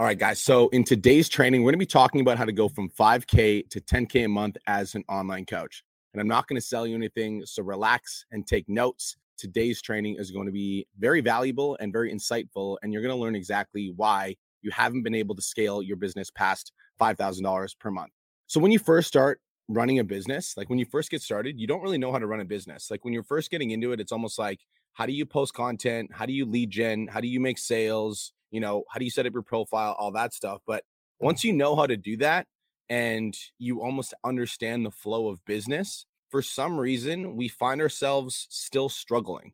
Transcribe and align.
All 0.00 0.06
right, 0.06 0.18
guys. 0.18 0.40
So 0.40 0.70
in 0.70 0.82
today's 0.82 1.28
training, 1.28 1.60
we're 1.60 1.72
going 1.72 1.78
to 1.78 1.84
be 1.84 1.84
talking 1.84 2.22
about 2.22 2.38
how 2.38 2.46
to 2.46 2.52
go 2.52 2.70
from 2.70 2.88
5K 2.88 3.68
to 3.68 3.80
10K 3.82 4.24
a 4.24 4.28
month 4.28 4.56
as 4.66 4.94
an 4.94 5.04
online 5.10 5.44
coach. 5.44 5.84
And 6.14 6.22
I'm 6.22 6.26
not 6.26 6.48
going 6.48 6.58
to 6.58 6.66
sell 6.66 6.86
you 6.86 6.96
anything. 6.96 7.42
So 7.44 7.62
relax 7.62 8.24
and 8.30 8.46
take 8.46 8.66
notes. 8.66 9.18
Today's 9.36 9.82
training 9.82 10.16
is 10.18 10.30
going 10.30 10.46
to 10.46 10.52
be 10.52 10.86
very 10.98 11.20
valuable 11.20 11.76
and 11.80 11.92
very 11.92 12.10
insightful. 12.10 12.78
And 12.82 12.94
you're 12.94 13.02
going 13.02 13.14
to 13.14 13.20
learn 13.20 13.36
exactly 13.36 13.92
why 13.94 14.36
you 14.62 14.70
haven't 14.70 15.02
been 15.02 15.14
able 15.14 15.34
to 15.34 15.42
scale 15.42 15.82
your 15.82 15.98
business 15.98 16.30
past 16.30 16.72
$5,000 16.98 17.78
per 17.78 17.90
month. 17.90 18.12
So 18.46 18.58
when 18.58 18.72
you 18.72 18.78
first 18.78 19.06
start 19.06 19.42
running 19.68 19.98
a 19.98 20.04
business, 20.04 20.56
like 20.56 20.70
when 20.70 20.78
you 20.78 20.86
first 20.86 21.10
get 21.10 21.20
started, 21.20 21.60
you 21.60 21.66
don't 21.66 21.82
really 21.82 21.98
know 21.98 22.10
how 22.10 22.18
to 22.18 22.26
run 22.26 22.40
a 22.40 22.46
business. 22.46 22.90
Like 22.90 23.04
when 23.04 23.12
you're 23.12 23.22
first 23.22 23.50
getting 23.50 23.70
into 23.70 23.92
it, 23.92 24.00
it's 24.00 24.12
almost 24.12 24.38
like 24.38 24.60
how 24.94 25.04
do 25.04 25.12
you 25.12 25.26
post 25.26 25.52
content? 25.52 26.08
How 26.10 26.24
do 26.24 26.32
you 26.32 26.46
lead 26.46 26.70
gen? 26.70 27.06
How 27.06 27.20
do 27.20 27.28
you 27.28 27.38
make 27.38 27.58
sales? 27.58 28.32
You 28.50 28.60
know, 28.60 28.84
how 28.90 28.98
do 28.98 29.04
you 29.04 29.10
set 29.10 29.26
up 29.26 29.32
your 29.32 29.42
profile, 29.42 29.96
all 29.98 30.12
that 30.12 30.34
stuff. 30.34 30.60
But 30.66 30.84
once 31.20 31.44
you 31.44 31.52
know 31.52 31.76
how 31.76 31.86
to 31.86 31.96
do 31.96 32.16
that 32.18 32.46
and 32.88 33.36
you 33.58 33.82
almost 33.82 34.14
understand 34.24 34.84
the 34.84 34.90
flow 34.90 35.28
of 35.28 35.44
business, 35.44 36.06
for 36.30 36.42
some 36.42 36.78
reason, 36.78 37.36
we 37.36 37.48
find 37.48 37.80
ourselves 37.80 38.46
still 38.50 38.88
struggling. 38.88 39.52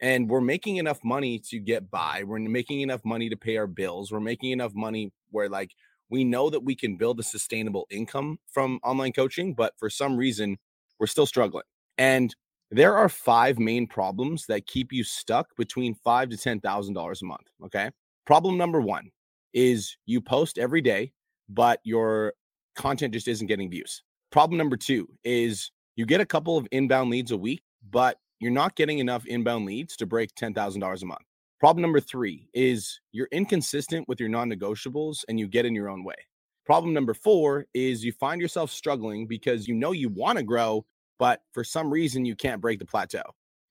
And 0.00 0.28
we're 0.28 0.40
making 0.40 0.76
enough 0.76 1.02
money 1.02 1.40
to 1.50 1.58
get 1.58 1.90
by. 1.90 2.22
We're 2.24 2.38
making 2.38 2.82
enough 2.82 3.04
money 3.04 3.28
to 3.30 3.36
pay 3.36 3.56
our 3.56 3.66
bills. 3.66 4.12
We're 4.12 4.20
making 4.20 4.52
enough 4.52 4.72
money 4.74 5.12
where, 5.30 5.48
like, 5.48 5.72
we 6.08 6.22
know 6.24 6.50
that 6.50 6.64
we 6.64 6.76
can 6.76 6.96
build 6.96 7.18
a 7.18 7.24
sustainable 7.24 7.86
income 7.90 8.38
from 8.46 8.78
online 8.84 9.12
coaching, 9.12 9.54
but 9.54 9.74
for 9.76 9.90
some 9.90 10.16
reason, 10.16 10.56
we're 11.00 11.06
still 11.08 11.26
struggling. 11.26 11.64
And 11.96 12.34
there 12.70 12.96
are 12.96 13.08
five 13.08 13.58
main 13.58 13.86
problems 13.86 14.46
that 14.46 14.66
keep 14.66 14.92
you 14.92 15.02
stuck 15.02 15.56
between 15.56 15.94
five 15.94 16.28
to 16.30 16.36
ten 16.36 16.60
thousand 16.60 16.94
dollars 16.94 17.22
a 17.22 17.26
month. 17.26 17.48
Okay, 17.64 17.90
Problem 18.28 18.58
number 18.58 18.78
one 18.78 19.10
is 19.54 19.96
you 20.04 20.20
post 20.20 20.58
every 20.58 20.82
day, 20.82 21.12
but 21.48 21.80
your 21.82 22.34
content 22.76 23.14
just 23.14 23.26
isn't 23.26 23.46
getting 23.46 23.70
views. 23.70 24.02
Problem 24.30 24.58
number 24.58 24.76
two 24.76 25.08
is 25.24 25.70
you 25.96 26.04
get 26.04 26.20
a 26.20 26.26
couple 26.26 26.58
of 26.58 26.68
inbound 26.70 27.08
leads 27.08 27.30
a 27.30 27.38
week, 27.38 27.62
but 27.90 28.18
you're 28.38 28.50
not 28.50 28.76
getting 28.76 28.98
enough 28.98 29.24
inbound 29.24 29.64
leads 29.64 29.96
to 29.96 30.04
break 30.04 30.34
$10,000 30.34 31.02
a 31.02 31.06
month. 31.06 31.22
Problem 31.58 31.80
number 31.80 32.00
three 32.00 32.50
is 32.52 33.00
you're 33.12 33.30
inconsistent 33.32 34.06
with 34.08 34.20
your 34.20 34.28
non 34.28 34.50
negotiables 34.50 35.24
and 35.30 35.40
you 35.40 35.48
get 35.48 35.64
in 35.64 35.74
your 35.74 35.88
own 35.88 36.04
way. 36.04 36.26
Problem 36.66 36.92
number 36.92 37.14
four 37.14 37.64
is 37.72 38.04
you 38.04 38.12
find 38.12 38.42
yourself 38.42 38.70
struggling 38.70 39.26
because 39.26 39.66
you 39.66 39.74
know 39.74 39.92
you 39.92 40.10
want 40.10 40.36
to 40.36 40.44
grow, 40.44 40.84
but 41.18 41.40
for 41.54 41.64
some 41.64 41.90
reason 41.90 42.26
you 42.26 42.36
can't 42.36 42.60
break 42.60 42.78
the 42.78 42.84
plateau. 42.84 43.22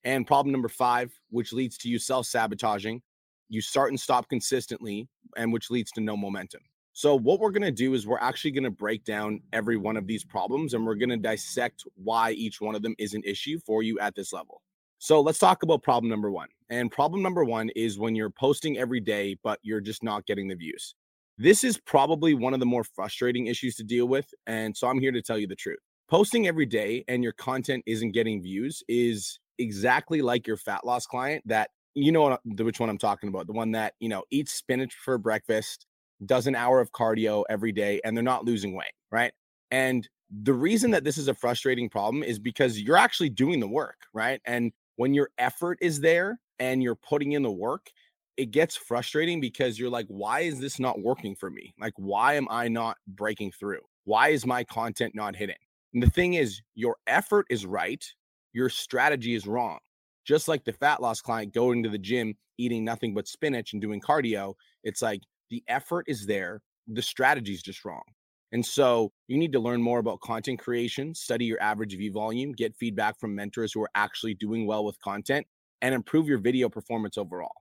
And 0.04 0.26
problem 0.26 0.52
number 0.52 0.68
five, 0.68 1.12
which 1.30 1.54
leads 1.54 1.78
to 1.78 1.90
you 1.90 2.00
self 2.00 2.26
sabotaging, 2.26 3.04
you 3.50 3.62
start 3.62 3.92
and 3.92 4.00
stop 4.00 4.30
consistently, 4.30 5.08
and 5.36 5.52
which 5.52 5.70
leads 5.70 5.92
to 5.92 6.02
no 6.02 6.18
momentum. 6.18 6.62
So, 6.98 7.16
what 7.16 7.40
we're 7.40 7.52
going 7.52 7.62
to 7.62 7.72
do 7.72 7.94
is 7.94 8.08
we're 8.08 8.18
actually 8.18 8.50
going 8.50 8.64
to 8.64 8.72
break 8.72 9.04
down 9.04 9.42
every 9.54 9.78
one 9.78 9.98
of 9.98 10.08
these 10.08 10.26
problems 10.26 10.74
and 10.74 10.84
we're 10.84 10.96
going 10.96 11.10
to 11.10 11.18
dissect 11.18 11.84
why 11.94 12.32
each 12.32 12.60
one 12.60 12.74
of 12.74 12.82
them 12.82 12.96
is 12.98 13.14
an 13.14 13.22
issue 13.24 13.60
for 13.64 13.84
you 13.84 14.00
at 14.00 14.16
this 14.16 14.34
level. 14.34 14.64
So, 14.98 15.22
let's 15.22 15.38
talk 15.38 15.62
about 15.62 15.84
problem 15.84 16.10
number 16.10 16.32
one. 16.32 16.48
And 16.72 16.92
problem 16.92 17.22
number 17.22 17.44
one 17.44 17.70
is 17.76 18.00
when 18.00 18.16
you're 18.16 18.32
posting 18.32 18.80
every 18.80 19.00
day, 19.00 19.38
but 19.44 19.60
you're 19.62 19.80
just 19.80 20.02
not 20.02 20.26
getting 20.26 20.48
the 20.48 20.56
views. 20.56 20.96
This 21.38 21.64
is 21.64 21.78
probably 21.78 22.34
one 22.34 22.56
of 22.56 22.60
the 22.60 22.66
more 22.66 22.84
frustrating 22.84 23.46
issues 23.46 23.76
to 23.76 23.84
deal 23.84 24.08
with. 24.08 24.34
And 24.48 24.76
so, 24.76 24.88
I'm 24.88 25.00
here 25.00 25.12
to 25.12 25.22
tell 25.22 25.38
you 25.38 25.46
the 25.46 25.56
truth. 25.56 25.78
Posting 26.10 26.48
every 26.48 26.66
day 26.66 27.06
and 27.08 27.22
your 27.22 27.34
content 27.34 27.84
isn't 27.86 28.14
getting 28.14 28.42
views 28.42 28.82
is 28.88 29.40
exactly 29.60 30.24
like 30.24 30.48
your 30.48 30.58
fat 30.58 30.84
loss 30.84 31.06
client 31.06 31.44
that 31.46 31.70
you 31.98 32.12
know 32.12 32.38
which 32.46 32.80
one 32.80 32.90
I'm 32.90 32.98
talking 32.98 33.28
about. 33.30 33.48
The 33.48 33.54
one 33.54 33.72
that, 33.72 33.94
you 34.00 34.08
know, 34.08 34.24
eats 34.30 34.54
spinach 34.54 34.94
for 34.94 35.18
breakfast, 35.18 35.88
does 36.26 36.46
an 36.46 36.56
hour 36.56 36.80
of 36.80 36.92
cardio 36.92 37.44
every 37.50 37.72
day, 37.72 38.00
and 38.04 38.16
they're 38.16 38.24
not 38.24 38.46
losing 38.46 38.76
weight, 38.76 38.94
right? 39.12 39.34
And 39.72 40.08
the 40.44 40.54
reason 40.54 40.92
that 40.92 41.04
this 41.04 41.18
is 41.18 41.28
a 41.28 41.34
frustrating 41.34 41.90
problem 41.90 42.22
is 42.22 42.38
because 42.38 42.80
you're 42.80 42.98
actually 42.98 43.30
doing 43.30 43.60
the 43.60 43.68
work, 43.68 43.98
right? 44.14 44.40
And 44.46 44.72
when 44.98 45.14
your 45.14 45.30
effort 45.40 45.80
is 45.82 46.00
there 46.00 46.40
and 46.60 46.84
you're 46.84 46.96
putting 46.96 47.32
in 47.32 47.42
the 47.42 47.52
work, 47.52 47.88
it 48.36 48.52
gets 48.52 48.76
frustrating 48.76 49.42
because 49.42 49.80
you're 49.80 49.90
like, 49.90 50.06
why 50.08 50.42
is 50.42 50.60
this 50.60 50.80
not 50.80 51.02
working 51.02 51.36
for 51.36 51.50
me? 51.50 51.74
Like, 51.80 51.94
why 51.96 52.36
am 52.36 52.48
I 52.52 52.68
not 52.68 52.98
breaking 53.08 53.54
through? 53.54 53.82
Why 54.04 54.30
is 54.30 54.46
my 54.46 54.64
content 54.64 55.16
not 55.16 55.36
hitting? 55.36 55.56
And 55.96 56.04
the 56.04 56.10
thing 56.10 56.36
is, 56.36 56.62
your 56.76 56.98
effort 57.08 57.48
is 57.50 57.66
right, 57.66 58.06
your 58.54 58.70
strategy 58.70 59.34
is 59.34 59.48
wrong 59.48 59.80
just 60.28 60.48
like 60.48 60.66
the 60.66 60.74
fat 60.74 61.02
loss 61.02 61.22
client 61.22 61.54
going 61.54 61.82
to 61.84 61.90
the 61.90 61.98
gym, 61.98 62.36
eating 62.58 62.84
nothing 62.84 63.14
but 63.14 63.28
spinach 63.28 63.72
and 63.74 63.82
doing 63.82 64.02
cardio, 64.02 64.54
it's 64.84 65.02
like 65.02 65.22
the 65.50 65.64
effort 65.68 66.06
is 66.08 66.26
there, 66.26 66.62
the 66.88 67.02
strategy 67.02 67.54
is 67.54 67.62
just 67.62 67.86
wrong. 67.86 68.04
And 68.52 68.66
so 68.66 69.12
you 69.28 69.38
need 69.38 69.54
to 69.54 69.60
learn 69.60 69.82
more 69.82 70.00
about 70.00 70.20
content 70.20 70.60
creation, 70.60 71.16
study 71.16 71.46
your 71.46 71.62
average 71.62 71.96
view 71.96 72.12
volume, 72.12 72.52
get 72.52 72.76
feedback 72.76 73.20
from 73.20 73.36
mentors 73.36 73.74
who 73.74 73.82
are 73.82 73.90
actually 73.96 74.34
doing 74.34 74.68
well 74.68 74.86
with 74.86 75.00
content, 75.02 75.48
and 75.82 75.96
improve 75.96 76.28
your 76.28 76.40
video 76.40 76.70
performance 76.70 77.18
overall. 77.18 77.52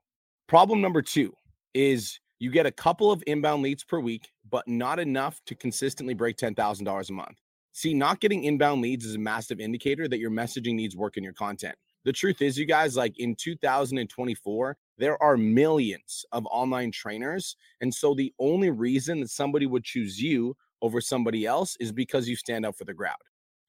Problem 0.48 0.80
number 0.80 1.02
two 1.02 1.32
is 1.74 2.18
you 2.38 2.50
get 2.50 2.66
a 2.66 2.72
couple 2.72 3.10
of 3.10 3.22
inbound 3.26 3.62
leads 3.62 3.84
per 3.84 3.98
week, 3.98 4.30
but 4.48 4.66
not 4.66 4.98
enough 4.98 5.40
to 5.46 5.54
consistently 5.54 6.14
break 6.14 6.36
$10,000 6.36 7.08
a 7.08 7.12
month. 7.12 7.38
See, 7.72 7.92
not 7.92 8.20
getting 8.20 8.44
inbound 8.44 8.80
leads 8.80 9.04
is 9.04 9.16
a 9.16 9.18
massive 9.18 9.60
indicator 9.60 10.08
that 10.08 10.18
your 10.18 10.30
messaging 10.30 10.74
needs 10.74 10.96
work 10.96 11.16
in 11.16 11.24
your 11.24 11.34
content 11.34 11.76
the 12.06 12.12
truth 12.12 12.40
is, 12.40 12.56
you 12.56 12.66
guys, 12.66 12.96
like 12.96 13.18
in 13.18 13.34
2024, 13.34 14.76
there 14.96 15.20
are 15.20 15.36
millions 15.36 16.24
of 16.30 16.46
online 16.52 16.92
trainers. 16.92 17.56
And 17.80 17.92
so 17.92 18.14
the 18.14 18.32
only 18.38 18.70
reason 18.70 19.18
that 19.20 19.30
somebody 19.30 19.66
would 19.66 19.82
choose 19.82 20.22
you 20.22 20.56
over 20.82 21.00
somebody 21.00 21.46
else 21.46 21.76
is 21.80 21.90
because 21.90 22.28
you 22.28 22.36
stand 22.36 22.64
out 22.64 22.78
for 22.78 22.84
the 22.84 22.94
crowd. 22.94 23.16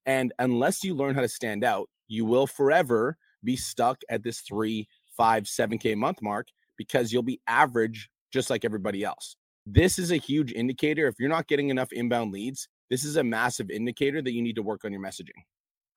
And 0.06 0.34
unless 0.38 0.84
you 0.84 0.94
learn 0.94 1.16
how 1.16 1.22
to 1.22 1.28
stand 1.28 1.64
out, 1.64 1.90
you 2.08 2.26
will 2.26 2.46
forever 2.46 3.18
be 3.44 3.56
stuck 3.56 3.98
at 4.08 4.22
this 4.22 4.42
three, 4.42 4.88
five, 5.18 5.48
seven 5.48 5.80
K 5.80 5.96
month 5.96 6.22
mark 6.22 6.48
because 6.78 7.12
you'll 7.12 7.24
be 7.24 7.42
average 7.48 8.08
just 8.32 8.52
like 8.52 8.64
everybody 8.64 9.04
else. 9.04 9.36
This 9.66 9.98
is 9.98 10.12
a 10.12 10.18
huge 10.18 10.52
indicator. 10.52 11.08
If 11.08 11.16
you're 11.18 11.28
not 11.28 11.48
getting 11.48 11.70
enough 11.70 11.92
inbound 11.92 12.32
leads, 12.32 12.68
this 12.92 13.04
is 13.04 13.16
a 13.16 13.24
massive 13.24 13.72
indicator 13.72 14.22
that 14.22 14.32
you 14.32 14.44
need 14.44 14.58
to 14.58 14.64
work 14.64 14.86
on 14.86 14.92
your 14.92 15.02
messaging. 15.02 15.42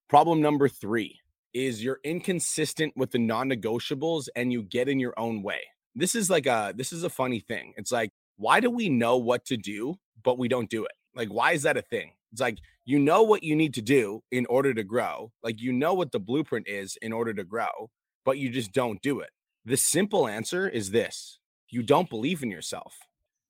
Problem 0.09 0.41
number 0.41 0.71
three 0.71 1.21
is 1.55 1.83
you're 1.83 2.01
inconsistent 2.05 2.95
with 2.97 3.11
the 3.11 3.19
non-negotiables 3.19 4.29
and 4.37 4.53
you 4.53 4.63
get 4.63 4.89
in 4.89 5.01
your 5.01 5.15
own 5.19 5.43
way. 5.43 5.61
This 5.95 6.15
is 6.15 6.31
like 6.31 6.47
a 6.47 6.73
this 6.77 6.93
is 6.93 7.03
a 7.03 7.11
funny 7.11 7.41
thing. 7.41 7.73
It's 7.77 7.93
like 7.93 8.11
why 8.37 8.61
do 8.61 8.71
we 8.71 8.89
know 8.89 9.17
what 9.17 9.45
to 9.47 9.57
do 9.57 9.97
but 10.23 10.39
we 10.39 10.49
don't 10.49 10.71
do 10.71 10.85
it? 10.85 10.93
Like 11.15 11.29
why 11.29 11.53
is 11.53 11.63
that 11.65 11.77
a 11.77 11.83
thing? 11.83 12.13
It's 12.33 12.41
like 12.41 12.59
you 12.85 12.99
know 12.99 13.23
what 13.23 13.43
you 13.43 13.57
need 13.57 13.75
to 13.75 13.83
do 13.83 14.23
in 14.31 14.47
order 14.47 14.73
to 14.75 14.85
grow. 14.85 15.33
Like 15.43 15.61
you 15.61 15.73
know 15.73 15.95
what 15.95 16.13
the 16.13 16.21
blueprint 16.21 16.69
is 16.69 16.97
in 17.03 17.13
order 17.13 17.35
to 17.35 17.45
grow, 17.45 17.91
but 18.25 18.39
you 18.39 18.51
just 18.51 18.73
don't 18.73 19.03
do 19.03 19.21
it. 19.21 19.31
The 19.65 19.77
simple 19.77 20.27
answer 20.29 20.69
is 20.69 20.91
this. 20.91 21.39
You 21.69 21.83
don't 21.83 22.11
believe 22.11 22.43
in 22.43 22.51
yourself. 22.51 22.97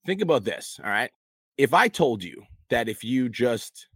Think 0.07 0.21
about 0.21 0.45
this, 0.45 0.81
all 0.83 0.91
right? 0.91 1.11
If 1.57 1.75
I 1.75 1.89
told 1.89 2.23
you 2.23 2.45
that 2.71 2.89
if 2.89 3.05
you 3.05 3.29
just 3.29 3.87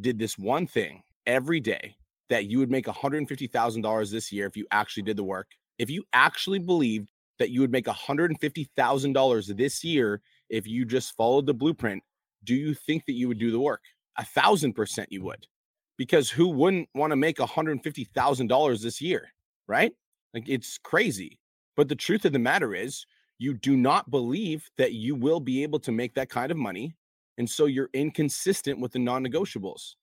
did 0.00 0.18
this 0.18 0.36
one 0.36 0.66
thing 0.66 1.02
every 1.26 1.60
day 1.60 1.96
that 2.32 2.46
you 2.46 2.58
would 2.58 2.70
make 2.70 2.86
$150,000 2.86 4.10
this 4.10 4.32
year 4.32 4.46
if 4.46 4.56
you 4.56 4.66
actually 4.70 5.02
did 5.02 5.18
the 5.18 5.22
work, 5.22 5.48
if 5.78 5.90
you 5.90 6.02
actually 6.14 6.58
believed 6.58 7.06
that 7.38 7.50
you 7.50 7.60
would 7.60 7.70
make 7.70 7.84
$150,000 7.84 9.56
this 9.56 9.84
year 9.84 10.22
if 10.48 10.66
you 10.66 10.86
just 10.86 11.14
followed 11.14 11.44
the 11.44 11.52
blueprint, 11.52 12.02
do 12.44 12.54
you 12.54 12.72
think 12.72 13.04
that 13.04 13.12
you 13.12 13.28
would 13.28 13.38
do 13.38 13.50
the 13.50 13.60
work? 13.60 13.82
A 14.16 14.24
thousand 14.24 14.72
percent 14.72 15.12
you 15.12 15.22
would. 15.24 15.46
Because 15.98 16.30
who 16.30 16.48
wouldn't 16.48 16.88
want 16.94 17.10
to 17.10 17.16
make 17.16 17.36
$150,000 17.36 18.82
this 18.82 19.00
year? 19.02 19.28
Right? 19.68 19.92
Like 20.32 20.48
it's 20.48 20.78
crazy. 20.78 21.38
But 21.76 21.90
the 21.90 21.94
truth 21.94 22.24
of 22.24 22.32
the 22.32 22.38
matter 22.38 22.74
is, 22.74 23.04
you 23.38 23.52
do 23.52 23.76
not 23.76 24.10
believe 24.10 24.70
that 24.78 24.94
you 24.94 25.14
will 25.14 25.40
be 25.40 25.62
able 25.62 25.80
to 25.80 25.92
make 25.92 26.14
that 26.14 26.30
kind 26.30 26.50
of 26.50 26.56
money. 26.56 26.94
And 27.36 27.48
so 27.48 27.66
you're 27.66 27.90
inconsistent 27.92 28.80
with 28.80 28.92
the 28.92 29.00
non 29.00 29.22
negotiables. 29.22 29.96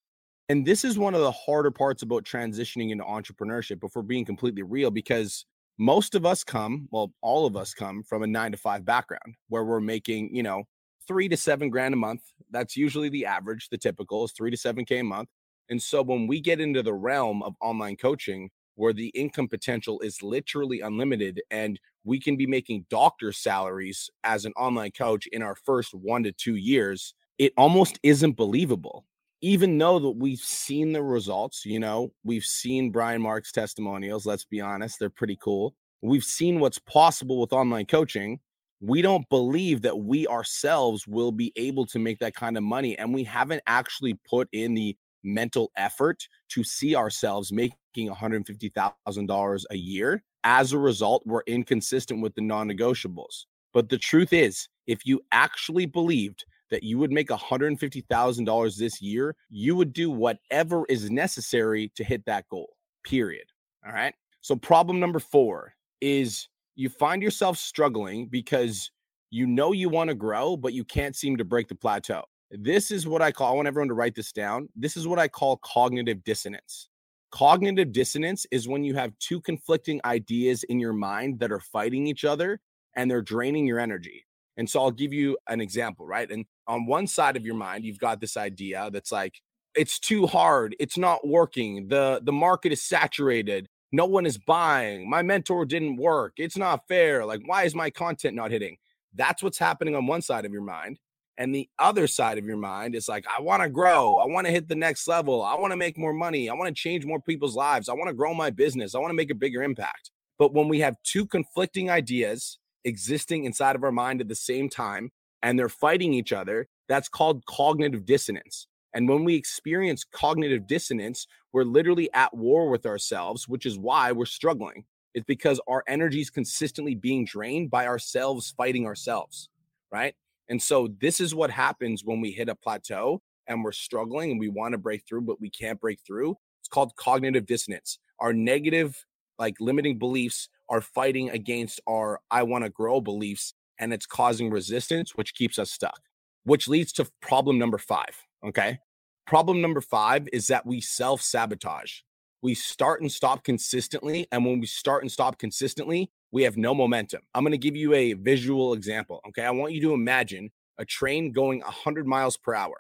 And 0.50 0.66
this 0.66 0.84
is 0.84 0.98
one 0.98 1.14
of 1.14 1.22
the 1.22 1.32
harder 1.32 1.70
parts 1.70 2.02
about 2.02 2.24
transitioning 2.24 2.90
into 2.90 3.04
entrepreneurship, 3.04 3.84
if 3.84 3.92
we're 3.96 4.02
being 4.02 4.26
completely 4.26 4.64
real, 4.64 4.90
because 4.90 5.46
most 5.78 6.16
of 6.16 6.26
us 6.26 6.44
come, 6.44 6.88
well, 6.92 7.14
all 7.22 7.46
of 7.46 7.56
us 7.56 7.76
come 7.76 8.02
from 8.02 8.24
a 8.24 8.28
nine 8.28 8.52
to 8.52 8.58
five 8.58 8.84
background 8.84 9.36
where 9.48 9.64
we're 9.64 9.80
making, 9.80 10.36
you 10.36 10.42
know, 10.42 10.64
three 11.08 11.30
to 11.30 11.38
seven 11.38 11.70
grand 11.70 11.94
a 11.94 11.98
month. 11.98 12.22
That's 12.50 12.76
usually 12.76 13.10
the 13.10 13.28
average. 13.28 13.70
The 13.70 13.78
typical 13.78 14.26
is 14.26 14.32
three 14.32 14.50
to 14.50 14.58
seven 14.58 14.86
K 14.86 15.00
a 15.00 15.04
month. 15.04 15.30
And 15.70 15.80
so 15.82 16.02
when 16.02 16.26
we 16.26 16.42
get 16.42 16.60
into 16.60 16.82
the 16.82 16.96
realm 16.96 17.44
of 17.44 17.54
online 17.62 17.96
coaching, 17.96 18.50
where 18.74 18.94
the 18.94 19.10
income 19.10 19.48
potential 19.48 20.00
is 20.00 20.24
literally 20.24 20.80
unlimited 20.80 21.42
and 21.52 21.80
we 22.06 22.20
can 22.20 22.38
be 22.38 22.48
making 22.48 22.86
doctor 22.90 23.32
salaries 23.32 24.10
as 24.24 24.46
an 24.46 24.54
online 24.54 24.92
coach 24.92 25.28
in 25.28 25.44
our 25.44 25.56
first 25.56 25.94
one 25.94 26.24
to 26.24 26.32
two 26.32 26.56
years, 26.56 27.14
it 27.38 27.54
almost 27.58 28.00
isn't 28.04 28.38
believable 28.38 29.06
even 29.42 29.78
though 29.78 30.00
that 30.00 30.12
we've 30.12 30.40
seen 30.40 30.92
the 30.94 31.04
results, 31.04 31.66
you 31.66 31.80
know, 31.80 32.12
we've 32.24 32.44
seen 32.44 32.92
Brian 32.92 33.22
Mark's 33.22 33.52
testimonials, 33.52 34.26
let's 34.26 34.46
be 34.46 34.62
honest, 34.62 35.00
they're 35.00 35.10
pretty 35.10 35.38
cool. 35.42 35.76
We've 36.02 36.24
seen 36.24 36.60
what's 36.60 36.80
possible 36.80 37.40
with 37.40 37.54
online 37.54 37.86
coaching. 37.86 38.40
we 38.82 39.02
don't 39.02 39.28
believe 39.30 39.82
that 39.82 39.98
we 40.00 40.26
ourselves 40.28 41.06
will 41.08 41.32
be 41.32 41.52
able 41.56 41.86
to 41.88 42.00
make 42.00 42.20
that 42.20 42.36
kind 42.36 42.58
of 42.58 42.64
money. 42.64 42.98
And 42.98 43.14
we 43.14 43.24
haven't 43.24 43.62
actually 43.68 44.18
put 44.30 44.48
in 44.54 44.74
the 44.74 44.96
mental 45.24 45.72
effort 45.76 46.26
to 46.50 46.64
see 46.64 46.96
ourselves 46.96 47.52
making 47.52 47.74
$150,000 47.98 49.64
a 49.70 49.76
year. 49.76 50.24
As 50.46 50.72
a 50.72 50.78
result, 50.78 51.24
we're 51.26 51.44
inconsistent 51.48 52.22
with 52.22 52.34
the 52.36 52.42
non 52.42 52.70
negotiables. 52.70 53.46
But 53.74 53.90
the 53.90 53.98
truth 53.98 54.32
is, 54.32 54.70
if 54.88 55.06
you 55.06 55.22
actually 55.32 55.86
believed 55.86 56.46
that 56.70 56.84
you 56.84 56.98
would 56.98 57.12
make 57.12 57.30
$150,000 57.30 58.78
this 58.78 59.02
year, 59.02 59.36
you 59.50 59.76
would 59.76 59.94
do 59.94 60.10
whatever 60.10 60.86
is 60.90 61.10
necessary 61.10 61.92
to 61.96 62.04
hit 62.04 62.26
that 62.26 62.48
goal, 62.50 62.76
period. 63.04 63.46
All 63.86 63.94
right. 63.94 64.14
So, 64.42 64.56
problem 64.56 65.00
number 65.00 65.20
four 65.20 65.74
is 66.02 66.48
you 66.76 66.90
find 66.90 67.22
yourself 67.22 67.58
struggling 67.58 68.28
because 68.28 68.92
you 69.32 69.46
know 69.46 69.74
you 69.74 69.90
want 69.90 70.10
to 70.10 70.16
grow, 70.16 70.56
but 70.56 70.74
you 70.74 70.84
can't 70.84 71.16
seem 71.16 71.38
to 71.38 71.46
break 71.46 71.68
the 71.68 71.76
plateau. 71.76 72.24
This 72.52 72.90
is 72.90 73.08
what 73.08 73.22
I 73.22 73.32
call, 73.32 73.52
I 73.52 73.56
want 73.56 73.68
everyone 73.68 73.90
to 73.90 73.94
write 73.94 74.16
this 74.16 74.32
down. 74.32 74.70
This 74.76 74.98
is 74.98 75.08
what 75.08 75.20
I 75.20 75.28
call 75.28 75.58
cognitive 75.58 76.24
dissonance. 76.24 76.90
Cognitive 77.32 77.92
dissonance 77.92 78.48
is 78.50 78.68
when 78.68 78.84
you 78.84 78.96
have 78.96 79.18
two 79.20 79.40
conflicting 79.40 80.02
ideas 80.04 80.64
in 80.64 80.80
your 80.80 80.94
mind 80.94 81.40
that 81.40 81.52
are 81.52 81.60
fighting 81.60 82.08
each 82.08 82.26
other 82.26 82.60
and 82.96 83.10
they're 83.10 83.22
draining 83.22 83.68
your 83.68 83.80
energy. 83.80 84.26
And 84.60 84.70
so 84.70 84.82
I'll 84.82 84.92
give 84.92 85.14
you 85.14 85.38
an 85.48 85.62
example, 85.62 86.06
right? 86.06 86.30
And 86.30 86.46
on 86.68 86.86
one 86.86 87.08
side 87.08 87.38
of 87.38 87.46
your 87.46 87.56
mind, 87.56 87.86
you've 87.86 87.98
got 87.98 88.20
this 88.20 88.38
idea 88.38 88.90
that's 88.92 89.12
like, 89.12 89.42
it's 89.74 90.00
too 90.00 90.28
hard, 90.28 90.76
it's 90.80 90.98
not 90.98 91.26
working, 91.26 91.88
the 91.88 92.20
the 92.24 92.34
market 92.34 92.74
is 92.74 92.84
saturated, 92.84 93.68
no 93.92 94.06
one 94.06 94.26
is 94.26 94.38
buying. 94.38 95.10
My 95.10 95.22
mentor 95.22 95.66
didn't 95.66 95.96
work. 95.98 96.34
It's 96.38 96.58
not 96.58 96.88
fair. 96.88 97.26
Like, 97.26 97.42
why 97.46 97.64
is 97.64 97.74
my 97.74 97.90
content 97.90 98.36
not 98.36 98.52
hitting? 98.52 98.78
That's 99.16 99.42
what's 99.42 99.58
happening 99.58 99.96
on 99.96 100.08
one 100.08 100.22
side 100.22 100.46
of 100.46 100.52
your 100.52 100.62
mind. 100.62 101.00
And 101.38 101.56
the 101.56 101.70
other 101.80 102.06
side 102.06 102.38
of 102.38 102.46
your 102.46 102.58
mind 102.58 102.96
is 102.96 103.08
like, 103.08 103.26
I 103.26 103.42
want 103.42 103.64
to 103.64 103.70
grow. 103.70 104.18
I 104.18 104.26
want 104.28 104.46
to 104.46 104.52
hit 104.52 104.68
the 104.68 104.76
next 104.76 105.08
level. 105.08 105.42
I 105.42 105.56
want 105.56 105.72
to 105.72 105.78
make 105.78 105.98
more 105.98 106.14
money. 106.14 106.50
I 106.50 106.54
want 106.54 106.68
to 106.68 106.74
change 106.74 107.06
more 107.06 107.22
people's 107.22 107.56
lives. 107.56 107.88
I 107.88 107.94
want 107.94 108.10
to 108.10 108.14
grow 108.14 108.34
my 108.34 108.50
business. 108.50 108.94
I 108.94 109.00
want 109.00 109.12
to 109.12 109.16
make 109.16 109.32
a 109.32 109.36
bigger 109.36 109.64
impact. 109.64 110.12
But 110.38 110.54
when 110.54 110.68
we 110.68 110.82
have 110.82 110.98
two 111.04 111.26
conflicting 111.26 111.90
ideas 111.90 112.59
existing 112.86 113.46
inside 113.46 113.76
of 113.76 113.84
our 113.84 113.92
mind 113.92 114.22
at 114.22 114.28
the 114.28 114.36
same 114.36 114.70
time 114.70 115.12
and 115.42 115.58
they're 115.58 115.70
fighting 115.70 116.14
each 116.14 116.34
other, 116.34 116.68
that's 116.88 117.10
called 117.10 117.46
cognitive 117.46 118.06
dissonance. 118.06 118.68
And 118.94 119.08
when 119.08 119.24
we 119.24 119.36
experience 119.36 120.04
cognitive 120.04 120.68
dissonance, 120.68 121.28
we're 121.54 121.64
literally 121.64 122.10
at 122.14 122.36
war 122.36 122.70
with 122.70 122.86
ourselves, 122.86 123.48
which 123.48 123.66
is 123.66 123.78
why 123.78 124.12
we're 124.12 124.26
struggling. 124.26 124.86
It's 125.14 125.26
because 125.26 125.60
our 125.68 125.84
energy 125.88 126.22
is 126.22 126.30
consistently 126.30 126.96
being 126.96 127.26
drained 127.26 127.70
by 127.70 127.88
ourselves 127.88 128.54
fighting 128.56 128.86
ourselves, 128.86 129.50
right? 129.92 130.16
And 130.48 130.62
so 130.62 130.90
this 131.00 131.20
is 131.20 131.36
what 131.36 131.52
happens 131.52 132.04
when 132.04 132.22
we 132.22 132.32
hit 132.32 132.50
a 132.50 132.56
plateau 132.56 133.22
and 133.48 133.64
we're 133.64 133.72
struggling 133.72 134.32
and 134.32 134.40
we 134.40 134.50
want 134.50 134.74
to 134.74 134.78
break 134.78 135.04
through, 135.08 135.22
but 135.22 135.42
we 135.42 135.50
can't 135.50 135.80
break 135.80 136.00
through. 136.06 136.38
It's 136.62 136.68
called 136.70 136.96
cognitive 136.96 137.46
dissonance. 137.46 138.00
Our 138.20 138.34
negative, 138.34 139.06
like 139.38 139.56
limiting 139.60 139.98
beliefs, 139.98 140.50
are 140.70 140.82
fighting 140.82 141.30
against 141.30 141.82
our 141.88 142.20
I 142.32 142.44
want 142.44 142.64
to 142.64 142.70
grow 142.70 143.02
beliefs, 143.02 143.54
and 143.80 143.94
it's 143.94 144.06
causing 144.06 144.50
resistance, 144.50 145.16
which 145.16 145.34
keeps 145.34 145.60
us 145.60 145.72
stuck, 145.72 146.02
which 146.44 146.68
leads 146.68 146.92
to 146.94 147.08
problem 147.22 147.58
number 147.58 147.78
five 147.78 148.26
Okay. 148.46 148.80
Problem 149.28 149.62
number 149.62 149.82
five 149.82 150.28
is 150.34 150.48
that 150.48 150.66
we 150.66 150.82
self 150.82 151.22
sabotage. 151.22 152.00
We 152.42 152.56
start 152.56 153.02
and 153.02 153.12
stop 153.12 153.44
consistently. 153.44 154.28
And 154.32 154.46
when 154.46 154.60
we 154.60 154.66
start 154.66 155.04
and 155.04 155.12
stop 155.12 155.38
consistently, 155.38 156.10
we 156.32 156.44
have 156.44 156.58
no 156.58 156.74
momentum. 156.74 157.22
I'm 157.36 157.44
going 157.44 157.52
to 157.52 157.58
give 157.58 157.76
you 157.76 157.94
a 157.94 158.14
visual 158.14 158.74
example. 158.74 159.22
Okay. 159.30 159.44
I 159.44 159.52
want 159.52 159.74
you 159.74 159.82
to 159.82 159.94
imagine 159.94 160.52
a 160.78 160.86
train 160.86 161.32
going 161.32 161.60
100 161.60 162.08
miles 162.08 162.38
per 162.38 162.56
hour 162.56 162.78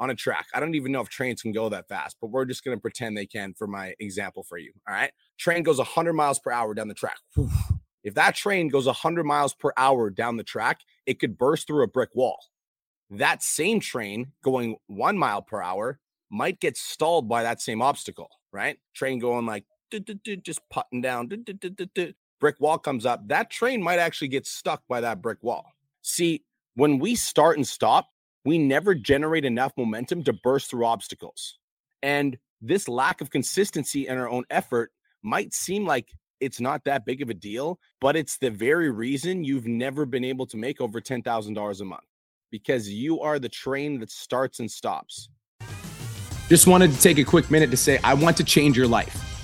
on 0.00 0.10
a 0.10 0.16
track. 0.16 0.46
I 0.52 0.58
don't 0.58 0.74
even 0.74 0.90
know 0.90 1.00
if 1.00 1.08
trains 1.08 1.42
can 1.42 1.52
go 1.52 1.68
that 1.68 1.86
fast, 1.86 2.16
but 2.20 2.30
we're 2.30 2.44
just 2.44 2.64
going 2.64 2.76
to 2.76 2.80
pretend 2.80 3.16
they 3.16 3.26
can 3.26 3.54
for 3.54 3.68
my 3.68 3.94
example 4.00 4.42
for 4.42 4.58
you. 4.58 4.72
All 4.88 4.94
right. 4.94 5.12
Train 5.38 5.62
goes 5.62 5.78
100 5.78 6.14
miles 6.14 6.40
per 6.40 6.50
hour 6.50 6.74
down 6.74 6.88
the 6.88 6.94
track. 6.94 7.18
If 8.02 8.14
that 8.14 8.34
train 8.34 8.68
goes 8.68 8.86
100 8.86 9.24
miles 9.24 9.54
per 9.54 9.72
hour 9.76 10.10
down 10.10 10.38
the 10.38 10.42
track, 10.42 10.80
it 11.06 11.20
could 11.20 11.38
burst 11.38 11.68
through 11.68 11.84
a 11.84 11.86
brick 11.86 12.10
wall 12.14 12.40
that 13.10 13.42
same 13.42 13.80
train 13.80 14.32
going 14.42 14.76
one 14.86 15.18
mile 15.18 15.42
per 15.42 15.60
hour 15.60 15.98
might 16.30 16.60
get 16.60 16.76
stalled 16.76 17.28
by 17.28 17.42
that 17.42 17.60
same 17.60 17.82
obstacle, 17.82 18.30
right? 18.52 18.78
Train 18.94 19.18
going 19.18 19.46
like 19.46 19.64
just 20.42 20.60
putting 20.70 21.00
down, 21.00 21.28
brick 22.40 22.60
wall 22.60 22.78
comes 22.78 23.04
up. 23.04 23.26
That 23.26 23.50
train 23.50 23.82
might 23.82 23.98
actually 23.98 24.28
get 24.28 24.46
stuck 24.46 24.82
by 24.88 25.00
that 25.00 25.20
brick 25.20 25.38
wall. 25.42 25.66
See, 26.02 26.44
when 26.74 27.00
we 27.00 27.16
start 27.16 27.56
and 27.56 27.66
stop, 27.66 28.10
we 28.44 28.58
never 28.58 28.94
generate 28.94 29.44
enough 29.44 29.72
momentum 29.76 30.24
to 30.24 30.32
burst 30.32 30.70
through 30.70 30.86
obstacles. 30.86 31.58
And 32.02 32.38
this 32.60 32.88
lack 32.88 33.20
of 33.20 33.30
consistency 33.30 34.06
in 34.06 34.18
our 34.18 34.28
own 34.28 34.44
effort 34.50 34.92
might 35.22 35.52
seem 35.52 35.86
like 35.86 36.12
it's 36.40 36.60
not 36.60 36.84
that 36.84 37.04
big 37.04 37.20
of 37.20 37.28
a 37.28 37.34
deal, 37.34 37.78
but 38.00 38.16
it's 38.16 38.38
the 38.38 38.50
very 38.50 38.90
reason 38.90 39.44
you've 39.44 39.66
never 39.66 40.06
been 40.06 40.24
able 40.24 40.46
to 40.46 40.56
make 40.56 40.80
over 40.80 41.00
$10,000 41.00 41.80
a 41.80 41.84
month 41.84 42.02
because 42.50 42.88
you 42.88 43.20
are 43.20 43.38
the 43.38 43.48
train 43.48 44.00
that 44.00 44.10
starts 44.10 44.58
and 44.58 44.70
stops. 44.70 45.28
Just 46.48 46.66
wanted 46.66 46.92
to 46.92 47.00
take 47.00 47.18
a 47.18 47.24
quick 47.24 47.50
minute 47.50 47.70
to 47.70 47.76
say, 47.76 47.98
I 48.02 48.14
want 48.14 48.36
to 48.38 48.44
change 48.44 48.76
your 48.76 48.88
life. 48.88 49.29